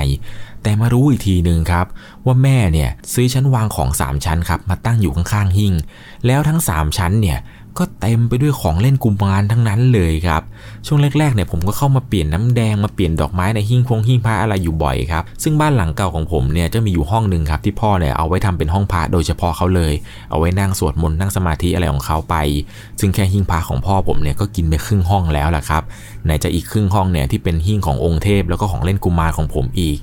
[0.63, 1.87] แต่มารู้อีกทีหนึ่งครับ
[2.27, 5.75] ว่าแม่เนี่ยซื้อชั้นวางของ 3 ชั้นครับมาตั้งอยู่ข้างๆหิ้ง
[6.27, 7.39] แล้วทั้ง 3 ชั้นเนี่ย
[7.79, 10.43] ก็เต็มไปด้วยของเล่นกุมารทั้งนั้นเลยครับ
[10.87, 19.93] ช่วงแรกๆเนี่ยผมก็เข้ามาเปลี่ยนน้ำแดงมาเปลี่ยนดอกไม้ในหิ้งพงหิ้งพระอะไรอยู่บ่อยครับ ซึ่งบ้านหลังเก่าของผมเนี่ยจะมีอยู่ห้องหนึ่งครับที่พ่อเนี่ยเอาไว้ทำเป็นห้องพระโดยเฉพาะเขาเลย
[20.31, 22.37] เอาไว้นั่งสวดมนต์นั่งสมาธิอะไรของเขาไป
[23.01, 25.83] ซึ่งแค่หิ้งพระของพ่อผมเนี่ยก็กินไปครึ่งห้องแล้วล่ะครับ
[26.29, 29.99] ไหนจะอีกครึ่งห้องเนี่ยที่เป็นหิ้งขององค์เทพแล้วก็ของเล่นกุมารของผมอีก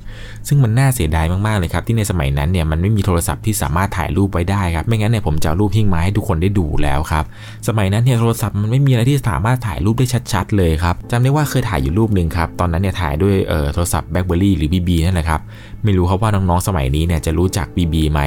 [0.48, 7.26] ซึ่งมันน่าเสียดายมากๆเลยครับที่ในสมัยนั้นเนี่ยมันไม่มีโทรศัพท์ที่สามารถถ่ายรูปไว้ได้ครับไม่งั้นเนี่ยผมจะรูปหิ้งมาให้ทุกคนได้ดูแล้วครับ
[7.68, 15.42] สมัยนั้นเนี่ยโทรศัพท์มันไม่มีอะไรที่สามารถถ่ายรูปได้ชัด ๆ เลยครับจำได้ว่าเคยถ่ายอยู่รูปหนึ่งครับตอนนั้นเนี่ยถ่ายด้วยเอ่อโทรศัพท์ BlackBerry หรือ BB นั่นแหละครับ
[15.86, 18.22] ไม่รู้ครับว่าน้องๆสมัยนี้เนี่ยจะรู้จัก BB ไหม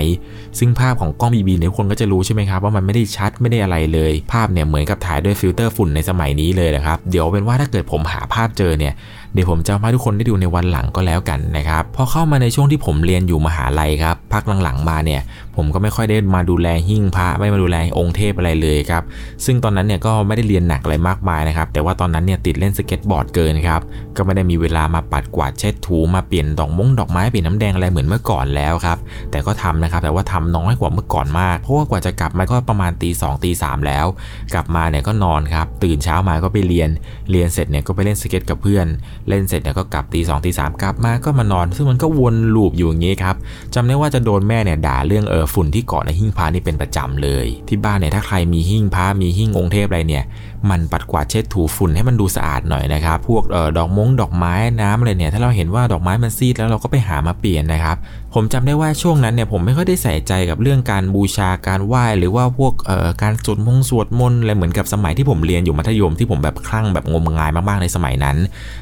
[0.59, 8.95] ซึ่งภาพของกล้อง BB เนี่ยคนก็จะรู้ใช่ไหมครับว่ามันไม่ได้ชัดไม่ได้อะไรเลย ภาพเนี่ยเหมือนกับถ่ายด้วยฟิลเตอร์ฝุ่นในสมัยนี้เลยนะครับ เดี๋ยวเป็นว่าถ้าเกิดผมหาภาพเจอเนี่ย
[9.39, 15.21] เดี๋ยวผมจะมาทุกคนได้ดูในวันหลังก็แล้วกันนะครับพอเข้ามาในช่วงที่ผมเรียนอยู่มหาลัยครับพักหลังๆมาเนี่ย
[15.57, 19.03] ผมก็ไม่ค่อยได้มาดูแลหิ้งพระไม่มาดูแลองค์เทพอะไรเลยครับ
[19.45, 23.81] ซึ่งตอนนั้นเนี่ยก็ไม่ได้เรียนหนักอะไรมากมายนะครับแต่ว่าตอนนั้นเนี่ยติดเล่นสเก็ตบอร์ดเกินครับ
[24.17, 28.99] ก็ไม่ได้มีเวลามาปัดกวาดเช็ดถูมาเปลี่ยนดอกมงดอกไม้เปลี่ยนน้ำแดงอะไรเหมือนเมื่อก่อนแล้วครับ
[29.31, 34.07] แต่ก็ทำนะครับแต่ว่าทำน้อยกว่าเมื่อก่อนมาก เพราะว่ากว่าจะกลับมาก็ประมาณตีสองตีสามแล้ว
[34.55, 36.89] กลับมาเนี่ยก็นอนครับตื่นเช้ามาก็ไปเรียน
[37.31, 38.87] เรียนเสร็จเนี่ยก็ไปเล่นสเก็ตกับเพื่อน
[39.29, 43.37] เล่นเสร็จเนี่ยก็กลับตีสองตีสามกลับมาก็มานอน ซึ่งมันก็วน loop อยู่อย่างนี้ครับ
[43.75, 50.25] จำได้ว่าจะโดนแม่เนี่ยด่าเรื่องเออฝุ่นที่เกาะในหิ้งพระนี่เป็นประจำเลย ที่บ้านเนี่ยถ้าใครมีหิ้งพระมีหิ้งองค์เทพอะไรเนี่ย
[50.71, 57.97] มันปัดกวาดเช็ดถูฝุ่นให้มันดูสะอาดหน่อยนะครับ พวกออดอกมงดอกไม้น้ำอะไรเนี่ย ถ้าเราเห็นว่าดอกไม้มันซีดแล้วเราก็ไปหามาเปลี่ยนนะครับ
[58.35, 68.37] ผมจำได้ว่าช่วงนั้นเนี่ยผมไม่ค่อยได้ใส่ใจกับเรื่องการบูชาการไหว้หรือว่าพวกเอ่อการสวดมงสวดมนต์อะไรเหมือนกับสมัยที่ผมเรียนอยู่มัธยมที่ผมแบบคลั่งแบบงมงายมากๆในสมัยนั้น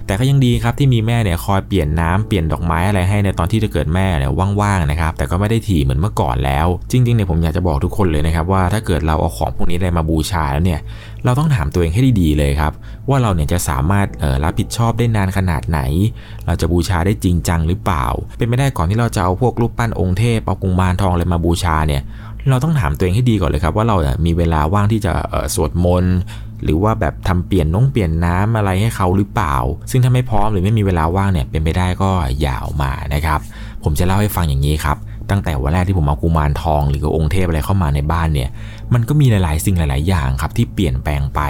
[0.07, 10.81] แต่ก็ยังดีครับที่มีแม่เนี่ยคอยเปลี่ยนน้ำเปลี่ยนดอกไม้อะไรให้ในตอนที่จะเกิดแม่เนี่ยว่างๆนะครับ แต่ก็ไม่ได้ถี่เหมือนเมื่อก่อนแล้ว จริงๆเนี่ยผมอยากจะบอกทุกคนเลยนะครับว่าถ้าเกิดเราเอาของพวกนี้อะไรมาบูชาแล้วเนี่ย
[11.27, 12.73] เราต้องถามตัวเองให้ดีๆเลยครับ
[13.09, 14.07] ว่าเราเนี่ยจะสามารถ
[14.45, 15.81] รับผิดชอบได้นานขนาดไหน
[16.47, 18.07] เราจะบูชาได้จริงจังหรือเปล่า
[18.39, 22.03] เป็นไม่ได้ก่อนที่เราจะเอาพวกรูปปั้นองค์เทพเอากุมารทองอะไรมาบูชาเนี่ย
[22.51, 25.12] เราต้องถามตัวเองให้ดีก่อนเลยครับ ว่าเรามีเวลาว่างที่จะ
[25.55, 26.17] สวดมนต์
[26.65, 29.57] หรือว่าแบบทำเปลี่ยนน้องเปลี่ยนน้ำอะไรให้เขาหรือเปล่า
[29.91, 32.11] ซึ่งถ้าไม่พร้อมหรือไม่มีเวลาว่างเนี่ยเป็นไปได้ก็
[32.41, 33.41] อย่าเอามานะครับ
[33.85, 34.97] ผมจะเล่าให้ฟังอย่างนี้ครับ
[35.31, 38.51] ตั้งแต่วันแรกที่ผมเอากุมารทองหรือองค์เทพอะไรเข้ามาในบ้านเนี่ย
[38.95, 41.41] มันก็มีหลาย ๆ สิ่งหลาย ๆ อย่างครับที่เปลี่ยนแปลงไป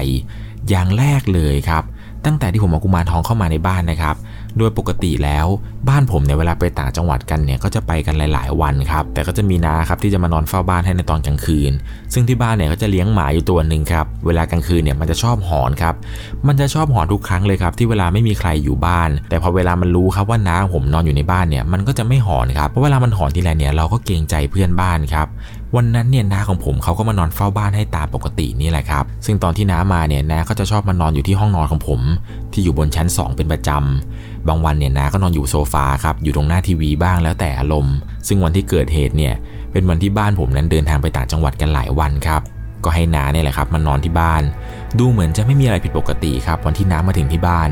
[0.69, 1.85] อย่างแรกเลยครับ
[2.25, 4.17] ตั้งแต่ที่ผมเอากุมารทองเข้ามาในบ้านนะครับ
[4.59, 5.47] โดยปกติแล้ว
[5.89, 11.73] บ้านผมเนี่ยเวลาไปต่างจังหวัดกันเนี่ยก็จะไปกันหลาย ๆ วันครับ แต่ก็จะมีนาครับที่จะมานอนเฝ้าบ้านให้ในตอนกลางคืน
[12.13, 15.95] ซึ่งที่บ้านเนี่ยก็จะเลี้ยงหมาอยู่ตัวหนึ่งครับเวลากลางคืนเนี่ยมันจะชอบหอนครับ
[16.47, 25.29] มันจะชอบหอนทุกครั้งเลยครับที่เวลาไม่มีใครอยู่บ้าน แต่พอเวลามันรู้ครับว่าน้าผมนอนอยู่ในบ้านเนี่ยมันก็จะไม่หอนครับเพราะเวลามันหอนทีไรเนี่ยเราก็เกรงใจเพื่อนบ้านครับ
[25.77, 32.01] วันนั้นเนี่ยน้าของผมเขาก็มานอนเฝ้าบ้านให้ตามปกตินี่แหละครับ ซึ่งตอนที่น้ามาเนี่ยน้าก็จะชอบมานอนอยู่ที่ห้องนอนของผม
[32.53, 37.97] ที่อยู่บนชั้น 2 เป็นประจำ บางวันเนี่ยน้าก็นอนอยู่โซฟาครับ อยู่ตรงหน้าทีวีบ้างแล้วแต่อารมณ์
[38.29, 39.35] ซึ่งวันที่เกิดเหตุเนี่ย
[39.73, 42.43] เป็นวันที่บ้านผมนั้นเดินทางไปต่างจังหวัดกันหลายวันครับ
[42.85, 44.43] ก็ให้น้าเนี่ยแหละครับมานอนที่บ้าน
[44.99, 47.69] ดูเหมือนจะไม่มีอะไรผิดปกติครับ วันที่น้ามาถึงที่บ้าน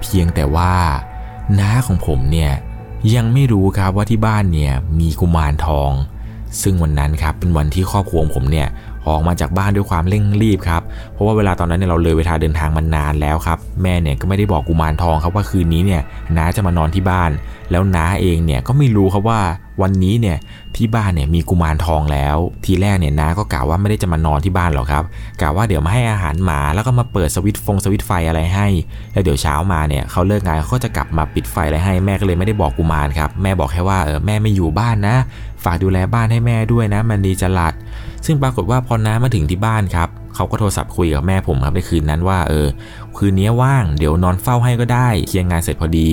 [0.00, 0.72] เพียงแต่ว่า
[1.60, 2.52] น้าของผมเนี่ย
[3.14, 5.90] ยังไม่รู้ครับว่าที่บ้านเนี่ยมีกุมารทอง
[6.62, 8.68] ซึ่งวันนั้นครับเป็นวันที่ครอบครัวผมเนี่ย
[9.14, 16.02] ออกมาจากบ้านด้วยความเร่งรีบครับ เพราะว่าเวลาตอนนั้นเนี่ยเราเลยเวลาเดินทางมานานแล้วครับ แม่เนี่ยก็ไม่ได้บอกกุมารทองครับว่าคืนนี้เนี่ย
[16.36, 17.30] น้าจะมานอนที่บ้าน
[17.70, 19.40] แล้วน้าเองเนี่ยก็ไม่รู้ครับว่า
[19.82, 20.36] วันนี้เนี่ย
[20.76, 25.04] ที่บ้านเนี่ยมีกุมารทองแล้ว ทีแรกเนี่ยน้าก็กล่าวว่าไม่ได้จะมานอนที่บ้านหรอกครับ
[25.40, 28.66] กล่าวว่าเดี๋ยวมาให้อาหารหมาแล้วก็มาเปิดสวิตฟงสวิตไฟอะไรให้
[29.12, 35.16] แล้วเดี๋ยวเช้ามาเนี่ยเขาเลิกงานเขาก็จะกลับมาปิดไฟอะไรให้แม่ก็เลยไม่ได้บอกกุมารครับแม่บอกแค่ว่าเออแม่ไม่อยู่บ้านนะ
[35.64, 37.74] ฝากดูแลบ้านให้แม่ด้วยนะ มันดีจะหลัด
[38.26, 42.66] ซึ่งปรากฏว่าพอน้ามาถึงที่บ้านครับเขาก็โทรศัพท์คุยกับแม่ผมครับในคืนนั้นว่าเออ
[43.16, 46.10] คืนนี้ว่างเดี๋ยวนอนเฝ้าให้ก็ได้เคลียร์งานเสร็จพอดี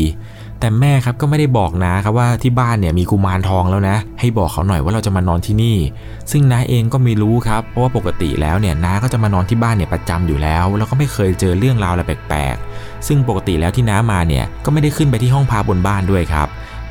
[0.59, 5.77] แต่แม่ครับก็ไม่ได้บอกนะครับว่าที่บ้านเนี่ยมีกุมารทองแล้วนะ ให้บอกเขาหน่อยว่าเราจะมานอนที่นี่
[6.31, 16.47] ซึ่งน้าเองก็ไม่รู้ครับเพราะว่าปกติแล้วเนี่ยน้าก็จะมานอนที่บ้านเนี่ยประจำอยู่แล้ว แล้วก็ไม่เคยเจอเรื่องราวอะไรแปลกๆ ซึ่งปกติแล้วที่น้ามาเนี่ยก็ไม่ได้ขึ้นไปที่ห้องพาบนบ้านด้วยครับ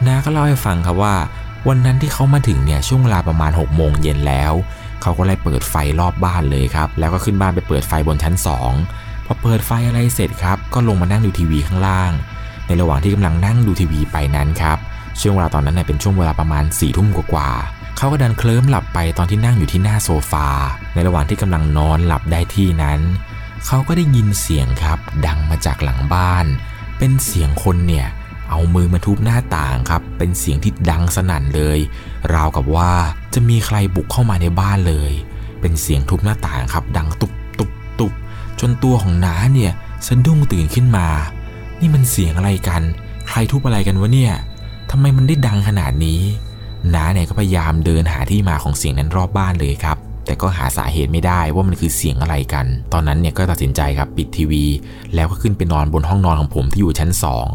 [0.06, 1.14] น้าก็เล่าให้ฟังครับว่า
[1.68, 4.52] วันนั้นที่เขามาถึงเนี่ยช่วงเวลาประมาณ6กโมงเย็นแล้ว
[5.04, 8.34] เขาก็เลยเปิดไฟรอบบ้านเลยครับ แล้วก็ขึ้นบ้านไปเปิดไฟบนชั้น
[8.80, 12.12] 2 พอเปิดไฟอะไรเสร็จครับ ก็ลงมานั่งดูทีวีข้างล่าง
[12.66, 14.78] ในระหว่างที่กำลังนั่งดูทีวีไปนั้นครับ
[15.20, 20.48] ช่วงเวลาตอนนั้นเนี่ยเป็นช่วงเวลาประมาณ4ี่ทุ่มกว่าๆเขาก็ดันเคลิ้มหลับไปตอนที่นั่งอยู่ที่หน้าโซฟา
[20.94, 23.00] ในระหว่างที่กำลังนอนหลับได้ที่นั้น
[23.66, 26.46] เขาก็ได้ยินเสียงครับ ดังมาจากหลังบ้าน
[26.98, 28.06] เป็นเสียงคนเนี่ย
[28.54, 31.78] เอามือมาทุบหน้าต่างครับ เป็นเสียงที่ดังสนั่นเลย
[32.34, 32.92] ราวกับว่า
[33.34, 35.12] จะมีใครบุกเข้ามาในบ้านเลย
[35.60, 38.12] เป็นเสียงทุบหน้าต่างครับ ดังตุบตุบตุบ
[38.60, 39.72] จนตัวของน้าเนี่ย
[40.06, 41.08] สะดุ้งตื่นขึ้นมา
[41.80, 42.82] นี่มันเสียงอะไรกัน
[43.28, 44.34] ใครทุบอะไรกันวะเนี่ย
[44.90, 46.20] ทำไมมันได้ดังขนาดนี้
[46.94, 54.64] น้าเนี่ยก็พยายามเดินหาที่มาของเสียงนั้นรอบบ้านเลยครับ แต่ก็หาสาเหตุไม่ได้ว่ามันคือเสียงอะไรกัน ตอนนั้นเนี่ยก็ตัดสินใจครับปิดทีวี
[55.14, 57.48] แล้วก็ขึ้นไปนอนบนห้องนอนของผมที่อยู่ชั้นสอง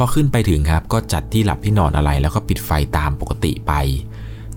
[0.00, 3.72] พอขึ้นไปถึงครับก็จัดที่หลับที่นอนอะไรแล้วก็ปิดไฟตามปกติไป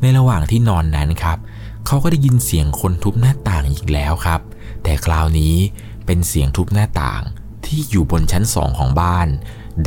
[0.01, 1.37] ในระหว่างที่นอนนั้นครับ
[1.87, 4.41] เขาก็ได้ยินเสียงคนทุบหน้าต่างอีกแล้วครับ
[4.83, 5.55] แต่คราวนี้
[6.05, 7.21] เป็นเสียงทุบหน้าต่าง
[7.65, 9.27] ที่อยู่บนชั้นสองของบ้าน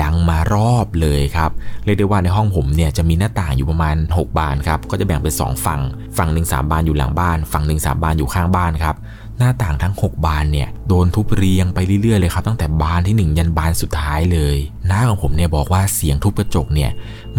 [0.03, 1.51] ดังมารอบเลยครับ
[1.85, 5.81] เรียกได้ว่าในห้องผมเนี่ยจะมีหน้าต่างอยู่ประมาณ 6 บานครับก็จะแบ่งเป็น2ฝั่ง
[6.17, 8.97] ฝั่งหนึ่งสามบานอยู่หลังบ้าน ฝั่งหนึ่งสามบานอยู่ข้างบ้านครับ
[9.39, 14.57] หน้าต่างทั้ง 6 บานเนี่ยโดนทุบเรียงไปเรื่อยๆเลยครับ ตั้งแต่บานที่ 1 ยันบานสุดท้ายเลย
[14.91, 16.91] น้าของผมเนี่ยบอกว่าเสียงทุบกระจกเนี่ย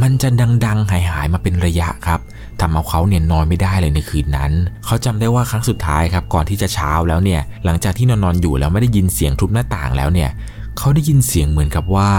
[0.01, 0.29] มันจะ
[0.65, 2.19] ดังๆหายๆมาเป็นระยะครับ
[2.59, 4.51] ทำเอาเขาเนี่ยนอนไม่ได้เลยในคืนนั้น
[4.85, 10.29] เขาจำได้ว่าครั้งสุดท้ายครับก่อนที่จะเช้าแล้วเนี่ยหลังจากที่นอนนอนอยู่แล้วไม่ได้ยินเสียงทุบหน้าต่างแล้วเนี่ย
[10.77, 12.11] เขาได้ยินเสียงเหมือนกับว่า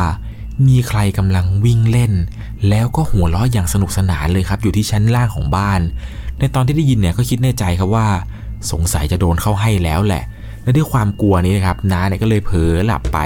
[0.68, 2.12] มีใครกำลังวิ่งเล่น
[2.68, 5.80] แล้วก็หัวเราะอย่างสนุกสนานเลยครับอยู่ที่ชั้นล่างของบ้าน
[6.38, 8.06] ในตอนที่ได้ยินเนี่ยก็คิดในใจครับว่า
[8.72, 10.24] สงสัยจะโดนเข้าให้แล้วแหละ
[10.62, 13.18] และด้วยความกลัวนี้นะครับน้าเนี่ยก็เลยเผลอหลับไป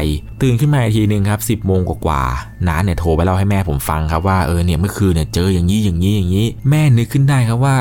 [0.43, 7.77] ตื่นขึ้นมาอีกทีนึงครับสิบโมงกว่าๆน้าเนี่ยโทรไปเล่าให้แม่ผมฟังครับว่าเออเนี่ยเมื่อคืนเนี่ยเจออย่างนี้อย่างนี้อย่างนี้ แม่นึกขึ้นได้ครับว่า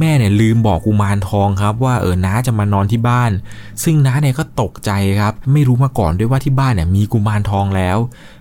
[0.00, 3.30] แม่เนี่ยลืมบอกกุมารทองครับว่าเออน้าจะมานอนที่บ้าน
[3.84, 4.90] ซึ่งน้าเนี่ยก็ตกใจ
[5.20, 7.98] ครับ ไม่รู้มาก่อนด้วยว่าที่บ้านเนี่ยมีกุมารทองแล้ว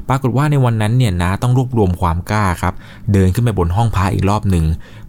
[0.09, 2.73] ปรากฏว่าในวันนั้นเนี่ยน้าต้องรวบรวมความกล้าครับ
[3.13, 4.65] เดินขึ้นไปบนห้องพระอีกรอบหนึ่ง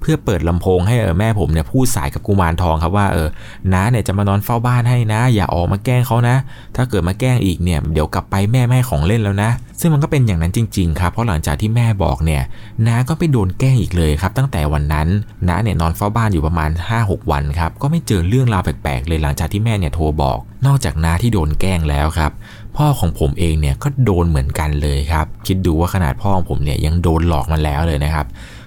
[0.07, 3.29] พื่อเปิดลำโพงให้เออแม่ผมเนี่ยพูดสายกับกุมารทองครับว่าเออ
[3.73, 6.37] น้าเนี่ยจะมานอนเฝ้าบ้านให้นะ อย่าออกมาแกล้งเขานะ
[6.77, 12.43] ถ้าเกิดมาแกล้งอีกเนี่ยเดี๋ยวกลับไปแม่แม่ของเล่นแล้วนะ ซึ่งมันก็เป็นอย่างนั้นจริงๆครับเพราะหลังจากที่แม่บอกเนี่ย
[12.87, 15.09] น้าก็ไปโดนแกล้งอีกเลยครับ ตั้งแต่วันนั้น
[15.49, 22.33] น้าเนี่ยนอนเฝ้าบ้านอยู่ประมาณ 5-6 วันครับก็ไม่เจอเรื่องราวแปลกๆเลยหลังจากที่แม่เนี่ยโทรบอก นอกจากน้าที่โดนแกล้งแล้วครับ
[22.77, 28.27] พ่อของผมเองเนี่ยก็โดนเหมือนกันเลยครับ คิดดูว่าขนาดพ่อของผมเนี่ยยังโดนหลอกมาแล้วเลยนะครับ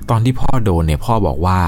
[0.09, 1.59] ตอนที่พ่อโดนเนี่ยพ่อบอกว่า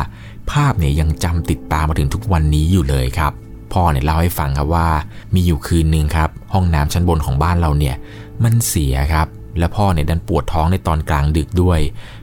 [0.52, 3.32] ภาพเนี่ยยังจำติดตามมาถึงทุกวันนี้อยู่เลยครับ
[3.74, 4.88] พ่อเนี่ยเล่าให้ฟังครับว่า
[5.34, 7.96] มีอยู่คืนหนึ่งครับ ห้องน้ำชั้นบนของบ้านเราเนี่ย
[8.44, 9.28] มันเสียครับ
[9.60, 11.80] และพ่อเนี่ยดันปวดท้องในตอนกลางดึกด้วย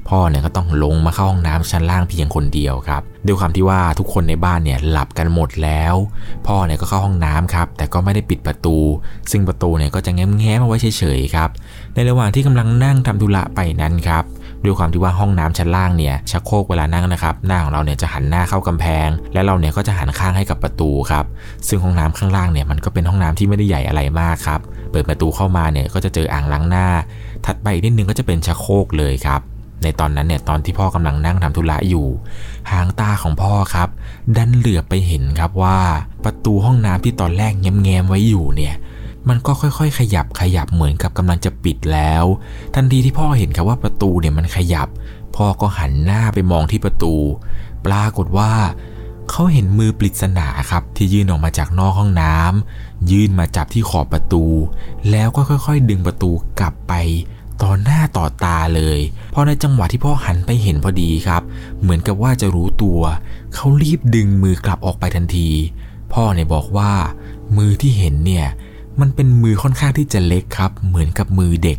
[0.08, 5.94] พ่อเนี่ยก็ต้องลงมาเข้าห้องน้ำชั้นล่างเพียงคนเดียวครับด้วยความที่ว่าทุกคนในบ้านเนี่ยหลับกันหมดแล้ว
[6.46, 8.76] พ่อเนี่ยก็เข้าห้องน้ำครับ แต่ก็ไม่ได้ปิดประตู
[9.30, 11.50] ซึ่งประตูเนี่ยก็จะแง้มแง้มเอาไว้เฉยๆครับ
[11.94, 14.24] ในระหว่างที่กำลังนั่งทำธุระไปนั้นครับ
[14.64, 21.24] ด้วยความที่ว่าห้องน้ำชั้นล่างเนี่ยชักโครกเวลานั่งนะครับหน้าของเราเนี่ยจะหันหน้าเข้ากำแพง และเราเนี่ยก็จะหันข้างให้กับประตูครับ
[21.68, 26.86] ซึ่งห้องน้ำข้างล่างเนี่ยมันก็เป็นห้องน้ำที่ไม่ได้ใหญ่อะไรมากครับเปิดประตูเข้ามาเนี่ยก็จะเจออ่างล้างหน้า
[27.46, 29.40] ถัดไปอีกนิดนึงก็จะเป็นชักโครกเลยครับ
[29.82, 32.06] ในตอนนั้นเนี่ยตอนที่พ่อกำลังนั่งทำธุระอยู่
[32.70, 33.88] หางตาของพ่อครับ
[34.36, 35.78] ดันเหลือบไปเห็นครับว่า
[36.24, 38.74] ประตูห้องน้ำที่ตอนแรกแง้มๆไว้อยู่เนี่ย
[39.28, 42.24] มันก็ค่อยๆ ขยับขยับเหมือนกับกำลังจะปิดแล้ว
[42.74, 44.88] ทันทีที่พ่อเห็นครับว่าประตูเนี่ยมันขยับ
[45.36, 47.14] พ่อก็หันหน้าไปมองที่ประตู
[47.86, 48.52] ปรากฏว่า
[49.30, 54.44] เขาเห็นมือปริศนาครับที่ยื่นออกมาจากนอกห้องน้ำยื่นมาจับที่ขอบประตู
[55.10, 56.92] แล้วก็ค่อยๆ ดึงประตูกลับไป
[57.62, 58.98] ต่อหน้าต่อตาเลย
[59.34, 61.42] พอในจังหวะที่พ่อหันไปเห็นพอดีครับ
[61.80, 63.00] เหมือนกับว่าจะรู้ตัว
[63.54, 65.50] เขารีบดึงมือกลับออกไปทันที
[66.12, 66.92] พ่อเนี่ยบอกว่า
[67.56, 68.46] มือที่เห็นเนี่ย
[69.00, 71.78] มันเป็นมือค่อนข้างที่จะเล็กครับ เหมือนกับมือเด็ก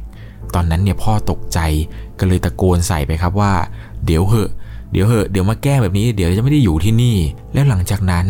[0.56, 1.60] ตอนนั้นเนี่ยพ่อตกใจ
[2.20, 3.54] ก็เลยตะโกนใส่ไปครับว่า
[4.06, 4.50] เดี๋ยวเหอะ
[4.92, 7.18] เดี๋ยวเหอะ เดี๋ยวมาแก้แบบนี้ เดี๋ยวจะไม่ได้อยู่ที่นี่
[7.54, 8.28] แล้วหลังจากนั้น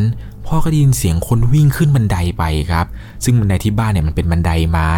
[0.48, 2.86] พ่อก็ได้ยินเสียงคนวิ่งขึ้นบันไดไปครับ
[3.24, 4.92] ซึ่งบันไดที่บ้านเนี่ยมันเป็นบันไดไม้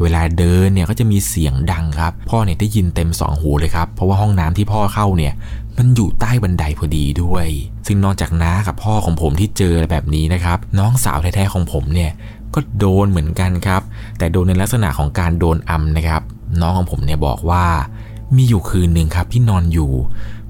[0.00, 5.32] เวลาเดินเนี่ยก็จะมีเสียงดังครับ พ่อเนี่ยได้ยินเต็มสองหูเลยครับ เพราะว่าห้องน้ำที่พ่อเข้าเนี่ย
[5.78, 7.46] มันอยู่ใต้บันไดพอดีด้วย
[7.86, 12.10] ซึ่งนอกจากน้ากับพ่อของผมที่เจอแบบนี้นะครับ น้องสาวแท้ๆของผมเนี่ย
[12.54, 13.82] ก็โดนเหมือนกันครับ
[14.18, 16.22] แต่โดนในลักษณะของการโดนอำนะครับ
[16.60, 17.64] น้องของผมเนี่ยบอกว่า
[18.36, 19.92] มีอยู่คืนหนึ่งครับที่นอนอยู่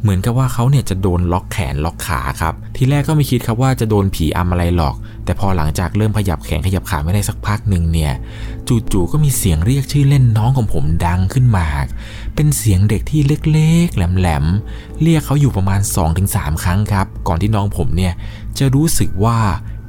[0.03, 8.13] เหมือนกับว่าเขาเนี่ยจะโดนล็อกแขนล็อกขาครับ ทีแรกก็ไม่คิดครับว่าจะโดนผีอำอะไรหรอก แต่พอหลังจากเริ่มขยับแขนขยับขาไม่ได้สักพักหนึ่งเนี่ย
[8.93, 11.67] จู่ๆก็มีเสียงเรียกชื่อเล่นน้องของผมดังขึ้นมา
[12.35, 13.21] เป็นเสียงเด็กที่
[13.53, 15.81] เล็กๆแหลมๆเรียกเขาอยู่ประมาณ
[16.23, 18.13] 2-3 ครั้งครับ ก่อนที่น้องผมเนี่ย
[18.59, 19.39] จะรู้สึกว่า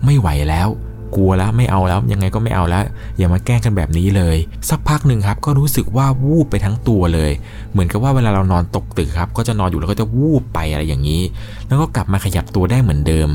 [0.05, 0.69] ไม่ไหวแล้ว
[1.15, 2.83] กลัวแล้วไม่เอาแล้วยังไงก็ไม่เอาแล้ว
[3.17, 4.37] อย่ามาแกล้งกันแบบนี้เลย
[4.69, 7.31] สักพักหนึ่งครับก็รู้สึกว่าวูบไปทั้งตัวเลย
[7.71, 11.21] เหมือนกับว่าเวลาเรานอนตกตึกครับก็จะนอนอยู่แล้วก็จะวูบไปอะไรอย่างนี้
[11.67, 13.29] แล้วก็กลับมาขยับตัวได้เหมือนเดิม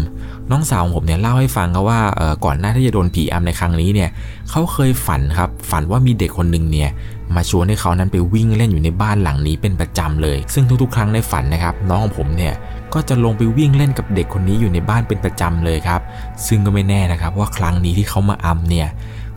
[0.50, 2.00] น้องสาวของผมเนี่ยเล่าให้ฟังครับว่า
[2.44, 4.10] ก่อนหน้าที่จะโดนผีอำในครั้งนี้เนี่ย
[4.50, 6.90] เขาเคยฝันครับฝันว่ามีเด็กคนหนึ่งเนี่ย
[7.36, 12.54] มาชวนให้เขานั้นไปวิ่งเล่นอยู่ในบ้านหลังนี้เป็นประจำเลย ซึ่งทุกๆ ครั้งในฝันนะครับ น้องของผมเนี่ย
[12.94, 16.00] ก็จะลงไปวิ่งเล่นกับเด็กคนนี้อยู่ในบ้านเป็นประจำเลยครับ
[16.46, 18.88] ซึ่งก็ไม่แน่นะครับว่าครั้งนี้ที่เขามาอำเนี่ย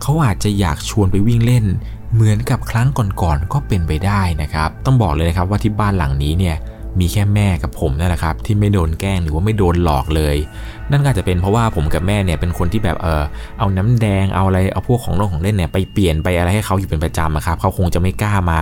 [0.02, 1.64] เขาอาจจะอยากชวนไปวิ่งเล่น
[2.14, 2.88] เหมือนกับครั้ง
[3.22, 6.56] ก่อนๆก็เป็นไปได้นะครับ ต้องบอกเลยนะครับว่าที่บ้านหลังนี้เนี่ย
[7.00, 10.36] มีแค่แม่กับผมนั่นแหละครับ ที่ไม่โดนแกล้งหรือว่าไม่โดนหลอกเลย
[10.90, 13.24] นั่นก็จะเป็นเพราะว่าผมกับแม่เนี่ยเป็นคนที่แบบเออ
[13.58, 18.60] เอาน้ำแดงเอาอะไรเอาพวกของเล่นของเล่นเนี่ยไปเปลี่ยนไปอะไรให้เขาอยู่เป็นประจำนะครับเขาคงจะไม่กล้ามา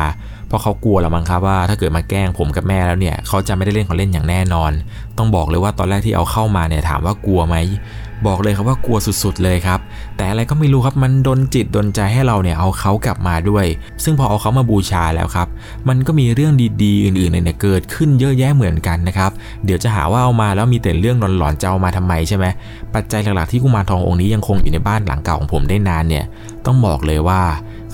[0.50, 4.72] เพราะเขากลัวละมั้งครับว่าถ้าเกิดมาแกล้งผมกับแม่แล้วเนี่ยเขาจะไม่ได้เล่นของเล่นอย่างแน่นอน
[5.18, 7.56] ต้องบอกเลยว่าตอนแรกที่เอาเข้ามาเนี่ยถามว่ากลัวไหม
[8.26, 9.80] บอกเลยครับว่ากลัวสุดๆเลยครับ
[10.16, 13.66] แต่อะไรก็ไม่รู้ครับมันดนจิตดนใจให้เราเนี่ยเอาเขากลับมาด้วย
[14.04, 15.48] ซึ่งพอเอาเขามาบูชาแล้วครับ
[15.88, 19.30] มันก็มีเรื่องดีๆ อื่นๆเนี่ยเกิดขึ้นเยอะแยะเหมือนกันนะครับ
[19.64, 22.46] เดี๋ยวจะหาว่าเอามาแล้วมีแต่เรื่องหลอนๆจะเอามาทำไมใช่ไหม
[22.94, 26.24] ปัจจัยหลักๆที่กุมารทององค์นี้ยังคงอยู่ในบ้านหลังเก่าของผมได้นานเนี่ย
[26.66, 27.40] ต้องบอกเลยว่า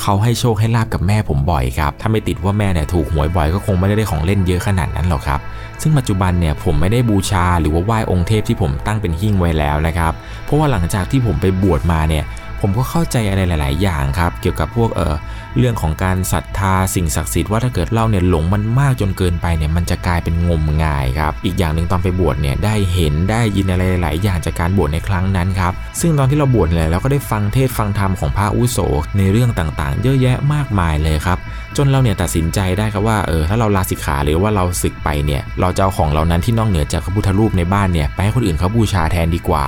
[0.03, 5.41] เขาให้โชคให้ลาบกับแม่ผมบ่อยครับ ถ้าไม่ติดว่าแม่เนี่ยถูกหวยบ่อยก็คงไม่ได้ของเล่นเยอะขนาดนั้นหรอกครับ
[5.83, 10.13] ซึ่งปัจจุบันเนี่ยผมไม่ได้บูชาหรือว่าไหว้องค์เทพที่ผมตั้งเป็นหิ้งไว้แล้วนะครับ
[10.45, 12.25] เพราะว่าหลังจากที่ผมไปบวชมาเนี่ย
[12.61, 15.15] ผมก็เข้าใจอะไรหลาย ๆ อย่างครับ เกี่ยวกับพวกเออ
[15.59, 28.79] เรื่องของการศรัทธาสิ่งศักดิ์สิทธิ์ว่าถ้าเกิดเราเนี่ยหลงมันมากจนเกินไปเนี่ยมันจะกลายเป็นงมงายครับ อีกอย่างหนึ่งตอนไปบวชเนี่ยได้เห็นได้ยินอะไรหลาย ๆ อย่างจากการบวชในครั้งนั้นครับ ซึ่งตอนที่เราบวชเนี่ยเราก็ได้ฟังเทศฟังธรรมของพระอุโส
[29.19, 31.39] ในเรื่องต่าง ๆ เยอะแยะมากมายเลยครับ
[31.77, 39.65] จนเราเนี่ยตัดสินใจได้ครับว่าเออถ้าเราลาสิกขาหรือว่าเราศึกไปเนี่ยเราจะเอาของเรานั้นที่นอกเหนือจากพระพุทธรูปในบ้านเนี่ยไปให้คนอื่นเขาบูชาแทนดีกว่า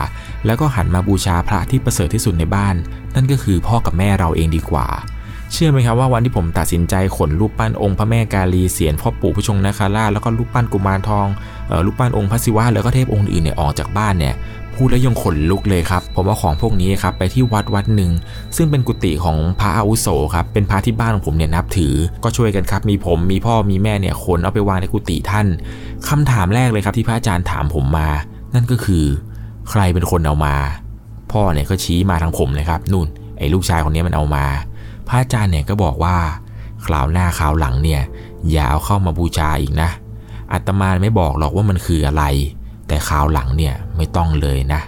[0.47, 2.75] แล้วก็หันมาบูชาพระที่ประเสริฐที่สุดในบ้าน
[3.15, 4.87] นั่นก็คือพ่อกับแม่เราเองดีกว่า
[5.53, 11.27] เชื่อไหมครับว่าวันที่ผมตัดสินใจขนรูปปั้นองค์พระแม่กาลีเสียนพ่อปู่ผู้ชงนาคาราแล้วก็รูปปั้นกุมารทอง
[11.71, 14.35] ออรูปปั้นองค์พระศิวะแล้วก็เทพองค์อื่นเนี่ยออกจากบ้านเนี่ย
[14.79, 18.11] พูดแล้วยังขนลุกเลยครับ ผมเอาของพวกนี้ครับไปที่วัดวัดหนึ่ง
[18.57, 25.47] ซึ่งเป็นกุฏิของพระอาวุโสครับ เป็นพระที่บ้านของผมเนี่ยนับถือ ก็ช่วยกันครับ มีผมมีพ่อมีแม่เนี่ยขนเอาไปวางในกุฏิท่าน
[26.09, 28.09] คำถามแรกเลยครับที่พระอาจารย์ถามผมมา
[28.55, 29.05] นั่นก็คือ
[29.71, 30.55] ใครเป็นคนเอามา
[31.33, 33.07] พ่อเนี่ยก็ชี้มาทางผมเลยครับนู่น
[33.39, 34.45] ไอ้ลูกชายคนนี้มันเอามา
[35.09, 36.17] พระอาจารย์เนี่ยก็บอกว่า
[36.87, 38.03] คราวหน้าคราวหลังเนี่ย
[38.51, 39.91] อย่าเอาเข้ามาบูชาอีกนะ
[40.53, 42.25] อาตมาไม่บอกหรอกว่ามันคืออะไร
[42.89, 44.83] แต่คราวหลังเนี่ยไม่ต้องเลยนะ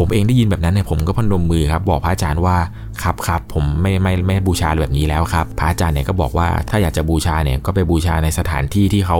[0.00, 2.56] ผมเองได้ยินแบบนั้นเนี่ยผมก็พนมมือครับ บอกพระอาจารย์ว่า
[3.02, 9.18] ครับครับผมไม่ไม่ไม่บูชาแบบนี้แล้วครับ พระอาจารย์เนี่ยก็บอกว่าถ้าอยากจะบูชาเนี่ยก็ไปบูชาในสถานที่ที่เขา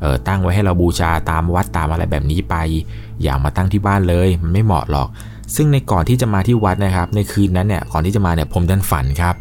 [0.00, 2.54] เออตั้งไว้ให้เราบูชาตามวัดตามอะไรแบบนี้ไป
[3.22, 5.08] อย่ามาตั้งที่บ้านเลยมันไม่เหมาะหรอก
[5.54, 9.34] ซึ่งในก่อนที่จะมาที่วัดนะครับ ในคืนนั้นเนี่ยก่อนที่จะมาเนี่ยผมดันฝันครับ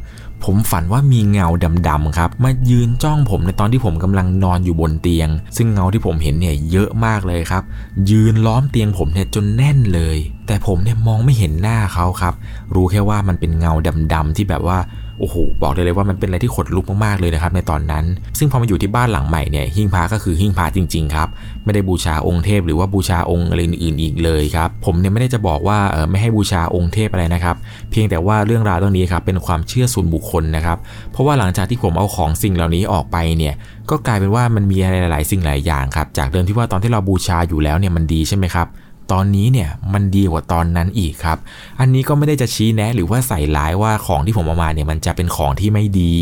[0.45, 1.47] ผมฝันว่ามีเงา
[1.88, 7.63] ดำๆครับมายืนจ้องผมในตอนที่ผมกำลังนอนอยู่บนเตียง ซึ่งเงาที่ผมเห็นเนี่ยเยอะมากเลยครับ
[8.10, 12.34] ยืนล้อมเตียงผมเนี่ยจนแน่นเลย แต่ผมเนี่ยมองไม่เห็นหน้าเขาครับ
[12.76, 13.73] รู้แค่ว่ามันเป็นเงา
[14.13, 14.78] ดำๆที่แบบว่า
[15.19, 18.06] โอ้โหบอกเลยเลยว่ามันเป็นอะไรที่ขนลุกมากๆเลยนะครับในตอนนั้น
[18.38, 21.27] ซึ่งพอมาอยู่ที่บ้านหลังใหม่เนี่ยหิ้งพระก็คือหิ้งพระจริงๆครับ
[21.63, 27.56] ไม่ได้บูชาองค์เทพหรือว่าบูชาองค์อะไรอื่นๆอีกเลยครับผมเนี่ยไม่ได้จะบอกว่าเออไม่ให้บูชาองค์เทพอะไรนะครับ
[27.91, 30.77] เพียงแต่ว่าเรื่องราวเรื่องนี้ครับเป็นความเชื่อส่วนบุคคลนะครับ
[31.12, 33.53] เพราะว่าหลังจากที่ผมเอาของสิ่งเหล่านี้ออกไปเนี่ย
[33.89, 38.67] ก็กลายเป็นว่ามันมีอะไรหลายสิ่งหลายอย่างครับจากเดิมที่ว่าตอนที่เราบูชาอยู่แล้วเนี่ยมันดีใช่ไหมครับ
[39.11, 41.37] ตอนนี้เนี่ยมันดีกว่าตอนนั้นอีกครับ
[41.79, 46.13] อันนี้ก็ไม่ได้จะชี้แนะหรือว่าใส่ร้ายว่าของที่ผมเอามาเนี่ยมันจะเป็นของที่ไม่ดี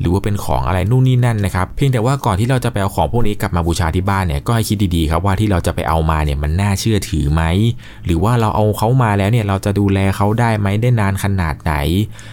[0.00, 7.42] หรือว่าเป็นของอะไรนู่นนี่นั่นนะครับเพียงแต่ว่าก่อนที่เราจะไปเอาของพวกนี้กลับมาบูชาที่บ้านเนี่ยก็ให้คิดดีๆครับว่าที่เราจะไปเอามาเนี่ยมันน่าเชื่อถือไหม
[8.04, 11.74] หรือว่าเราเอาเขามาแล้วเนี่ยเราจะดูแลเขาได้ไหมได้นานขนาดไหน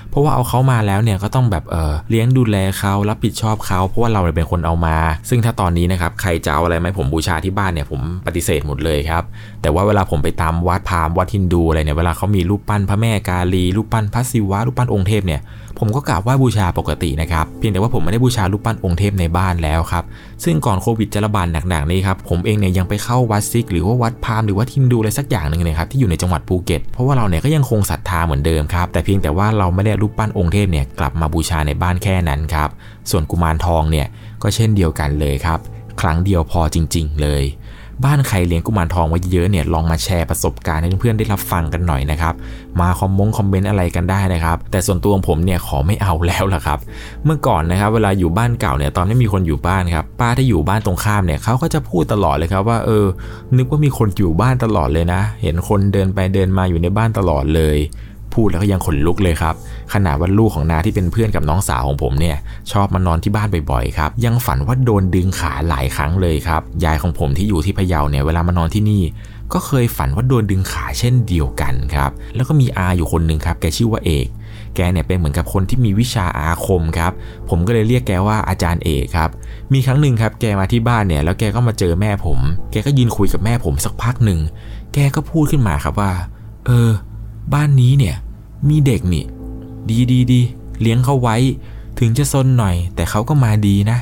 [0.10, 4.97] เพราะว่าเอาเขามาแล้วเนี่ยก็ต้องแบบเออเลี้ยงดูแลเขารับผิดชอบเขาเพราะว่าเราเป็นคนเอามา
[5.30, 9.23] ซึ่งถ้าตอนนี้นะครับใครจะเอาอะไรไหมผมบูชาที่บ้านเนี่ยผมปฏิเสธหมดเลยครับ
[9.62, 15.41] แต่ว่าเวลาผมไปตามวัดพามวัดฮินดูอะไรเนี่ยเวลาเขามีรูปปั้นพระแม่กาลีรูปปั้นพระศิวะรูปปั้นองค์เทพเนี่ย
[15.79, 20.03] ผมก็กราบไหว้บูชาปกตินะครับ เพียงแต่ว่าผมไม่ได้บูชารูปปั้นองค์เทพในบ้านแล้วครับ
[20.43, 32.69] ซึ่งก่อนโควิดจะระบาดหนักๆนี้ครับ ผมเองเนี่ยยังไปเข้าวัดซิก หรือว่าวัดพามหรือวัดฮินดูอะไรสักอย่างหนึ่งเลยครับที่อยู่ในจังหวัดภูเก็ต เพราะว่าเราเนี่ยก็ยังคงศรัทธาเหมือนเดิมครับ แต่เพียงแต่ว่าเราไม่ได้รูปปั้นองค์เทพเนี่ยกลับมาบูชาในบ้านแค่นั้นครับ
[33.12, 34.08] ส่วนกุมารทองเนี่ย
[34.43, 35.60] ก็เช่นเดียวกันเลยครับ
[36.02, 37.43] ครั้งเดียวพอจริง ๆ เลย
[38.04, 42.33] บ้านใครเลี้ยงกุมารทองไว้เยอะเนี่ยลองมาแชร์ประสบการณ์ให้เพื่อนๆได้รับฟังกันหน่อยนะครับ
[42.79, 46.79] มาคอมมงคอมเมนต์อะไรกันได้นะครับ แต่ส่วนตัวของผมเนี่ยขอไม่เอาแล้วล่ะครับ
[47.25, 53.06] เมื่อก่อนนะครับ เวลาอยู่บ้านเก่าเนี่ยตอนไม่มีคนอยู่บ้านครับป้าที่อยู่บ้านตรงข้ามเนี่ยเขาก็จะพูดตลอดเลยครับว่าเออ
[53.58, 57.77] นึกว่ามีคนอยู่บ้านตลอดเลยนะ เห็นคนเดินไปเดินมาอยู่ในบ้านตลอดเลย
[58.36, 59.56] พูดแล้วก็ยังขนลุกเลยครับ
[59.94, 62.38] ขนาดว่าลูกของนาที่เป็นเพื่อนกับน้องสาวของผมเนี่ย
[62.71, 69.04] ชอบมานอนที่บ้านบ่อยๆครับ ยังฝันว่าโดนดึงขาหลายครั้งเลยครับ ยายของผมที่อยู่ที่พะเยาเนี่ยเวลามานอนที่นี่
[69.54, 74.27] ก็เคยฝันว่าโดนดึงขาเช่นเดียวกันครับ แล้วก็มีอาอยู่คนหนึ่งครับแกชื่อว่าเอก
[74.75, 77.12] แกเนี่ยเป็นเหมือนกับคนที่มีวิชาอาคมครับ
[77.50, 79.29] ผมก็เลยเรียกแกว่าอาจารย์เอกครับ
[79.73, 82.40] มีครั้งหนึ่งครับ แกมาที่บ้านเนี่ย แล้วแกก็มาเจอแม่ผม
[82.71, 84.40] แกก็ยืนคุยกับแม่ผมสักพักหนึ่ง
[84.94, 86.12] แกก็พูดขึ้นมาครับว่า
[86.65, 86.92] เออ
[87.54, 88.15] บ้านนี้เนี่ย
[88.69, 89.25] มีเด็กนี่
[89.89, 90.41] ดีดีดี
[90.81, 91.37] เลี้ยงเขาไว้
[91.99, 93.99] ถึงจะซนหน่อย แต่เขาก็มาดีนะ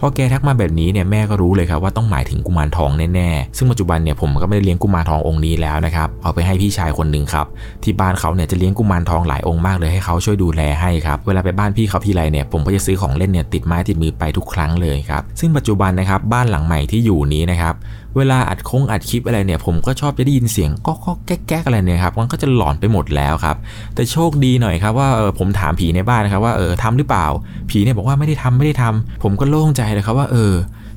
[0.00, 7.46] พอแกทักมาแบบนี้เนี่ยแม่ก็รู้เลยครับว่าต้องหมายถึงกุมารทองแน่ๆ ซึ่งปัจจุบันเนี่ยผมก็ไม่ได้เลี้ยงกุมารทององค์นี้แล้วนะครับ เอาไปให้พี่ชายคนหนึ่งครับ
[7.82, 17.74] ที่บ้านเขาเนี่ยจะเลี้ยงกุมารทองหลายองค์มากเลยให้เขาช่วยดูแลให้ครับ เวลาไปบ้านพี่เขาทีไรเนี่ยผมก็จะซื้อของเล่นเนี่ยติดไม้ติดมือไปทุกครั้งเลยครับ ซึ่งปัจจุบันนะครับบ้านหลังใหม่ที่อยู่นี้นะครับ
[18.16, 23.56] เวลาอัดคงอัดคลิปอะไรเนี่ย ผมก็ชอบจะได้ยินเสียงก็ก็แก๊กๆอะไรเนี่ยครับมันก็จะหลอนไปหมดแล้วครับ
[23.94, 27.26] แต่โชคดีหน่อยครับว่าเออผมถามผีในบ้านนะครับว่าเออทำหรือเปล่า
[27.70, 30.52] ผีเนี่ยบอกว่าไม่ได้ทำไม่ได้ทำผมก็โล่งใจเลยครับว่าเออ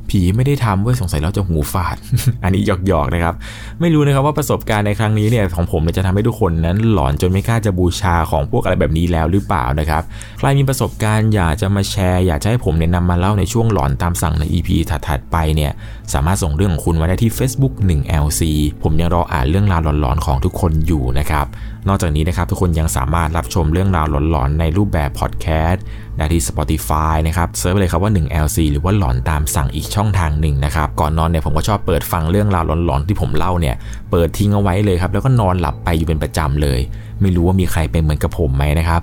[0.10, 1.98] ผีไม่ได้ทำเว้ยสงสัยเราจะหูฝาด
[2.44, 3.34] อันนี้หยอกๆนะครับ
[3.82, 10.04] ไม่รู้นะครับว่าประสบการณ์ในครั้งนี้เนี่ยของผมจะทำให้ทุกคนนั้นหลอนจนไม่กล้าจะบูชาของพวกอะไรแบบนี้แล้วหรือเปล่านะครับ
[10.40, 15.72] ใครมีประสบการณ์อยากจะมาแชร์ อยากจะให้ผมเนี่ยนำมาเล่าในช่วงหลอนตามสั่งใน EP ถัดๆไปเนี่ย
[16.14, 18.42] สามารถส่งเรื่องของคุณมาได้ที่ Facebook 1LC
[18.84, 21.46] ผมยังรออ่านเรื่องราวหลอนๆของทุกคนอยู่นะครับ
[21.88, 25.84] นอกจากนี้นะครับทุกคนยังสามารถรับชมเรื่องราวหลอนๆในรูปแบบพอดแคสต์
[26.18, 33.76] ได้ที่ Spotify นะครับเซิร์ชไปเลยครับว่า 1LC หรือว่าหลอนตามสั่งอีกช่องทางหนึ่งนะครับก่อนนอนเนี่ยผมก็ชอบเปิดฟังเรื่องราวหลอนๆที่ผมเล่าเนี่ย
[34.12, 36.80] เปิดทิ้งเอาไว้เลยครับแล้วก็นอนหลับไปอยู่เป็นประจำเลย
[37.22, 39.02] ไม่รู้ว่ามีใครเป็นเหมือนกับผมไหมนะครับ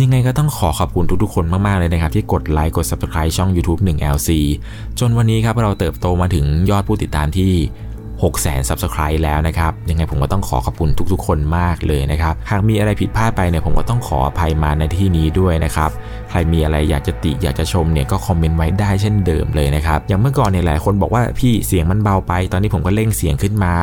[0.00, 4.30] ยังไงก็ต้องขอขอบคุณทุกๆคนมากๆเลยนะครับที่กดไลค์กด Subscribe ช่อง YouTube 1LC
[4.98, 7.52] จนวันนี้ครับเราเติบโตมาถึงยอดผู้ติดตามที่
[8.22, 15.90] 6 0 0 0 0 Subscribe แล้วนะครับ ยังไงผมก็ต้องขอขอบคุณทุกๆ คนมากเลยนะครับ หากมีอะไรผิดพลาดไปเนี่ยผมก็ต้องขออภัยมาในที่นี้ด้วยนะครับ
[16.30, 23.74] ใครมีอะไรอยากจะติอยากจะชมเนี่ยก็คอมเมนต์ไว้ได้เช่นเดิมเลยนะครับ อย่างเมื่อก่อนเนี่ยหลายคนบอกว่าพี่เสียงมันเบาไป ตอนนี้ผมก็เร่งเสียงขึ้นมา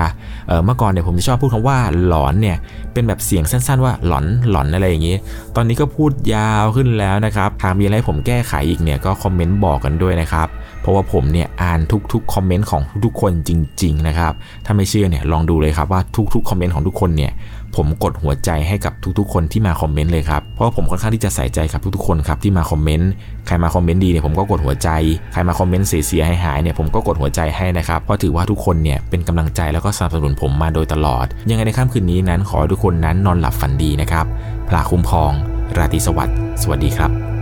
[0.47, 2.57] เออเมื่อก่อนเนี่ยผมจะชอบพูดคำว่าหลอนเนี่ย
[2.93, 5.15] เป็นแบบเสียงสั้นๆว่าหลอนหลอนอะไรอย่างนี้
[5.55, 10.47] ตอนนี้ก็พูดยาวขึ้นแล้วนะครับ หากมีอะไรผมแก้ไขอีกเนี่ยก็คอมเมนต์บอกกันด้วยนะครับ
[10.83, 11.79] เพราะว่าผมเนี่ยอ่าน
[12.13, 13.51] ทุกๆคอมเมนต์ของทุกๆคนจ
[13.83, 14.33] ริง ๆ นะครับ
[14.65, 16.01] ถ้าไม่เชื่อเนี่ยลองดูเลยครับว่า
[16.33, 17.31] ทุกๆคอมเมนต์ของทุกคนเนี่ย
[17.75, 23.11] ผมกดหัวใจให้กับทุกๆ คนที่มาคอมเมนต์เลยครับ เพราะว่าผมค่อนข้างที่จะใส่ใจกับทุกๆ คนครับที่มาคอมเมนต์
[23.47, 24.89] ใครมาคอมเมนต์ดีเนี่ยผมก็กดหัวใจ
[25.33, 34.25] ใครมาคอมเมนต์เสียๆหายๆเนี่ยผมก็กดหัวใจให้นะครับ เพราะถือว่าทุกคนเนี่ยเป็นกำลังใจแล้วก็สนับสนุนผมมาโดยตลอด ยังไงในค่ำคืนนี้นั้นขอให้ทุกคนนั้นนอนหลับฝันดีนะครับ
[34.69, 35.31] พระคุ้มครอง
[35.77, 37.32] ราตรีสวัสดิ์ สวัสดีครับ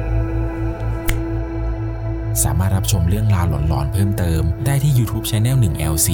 [2.44, 6.10] สามารถรับชมเรื่องราวหลอนๆเพิ่มเติม ได้ที่ YouTube Channel 1LC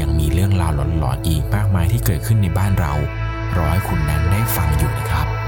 [0.00, 2.92] ยังมีเรื่องราวหลอนๆอีกมากมายที่เกิดขึ้นในบ้านเรา
[3.56, 5.41] รอให้คุณนั้นได้ฟังอยู่นะครับ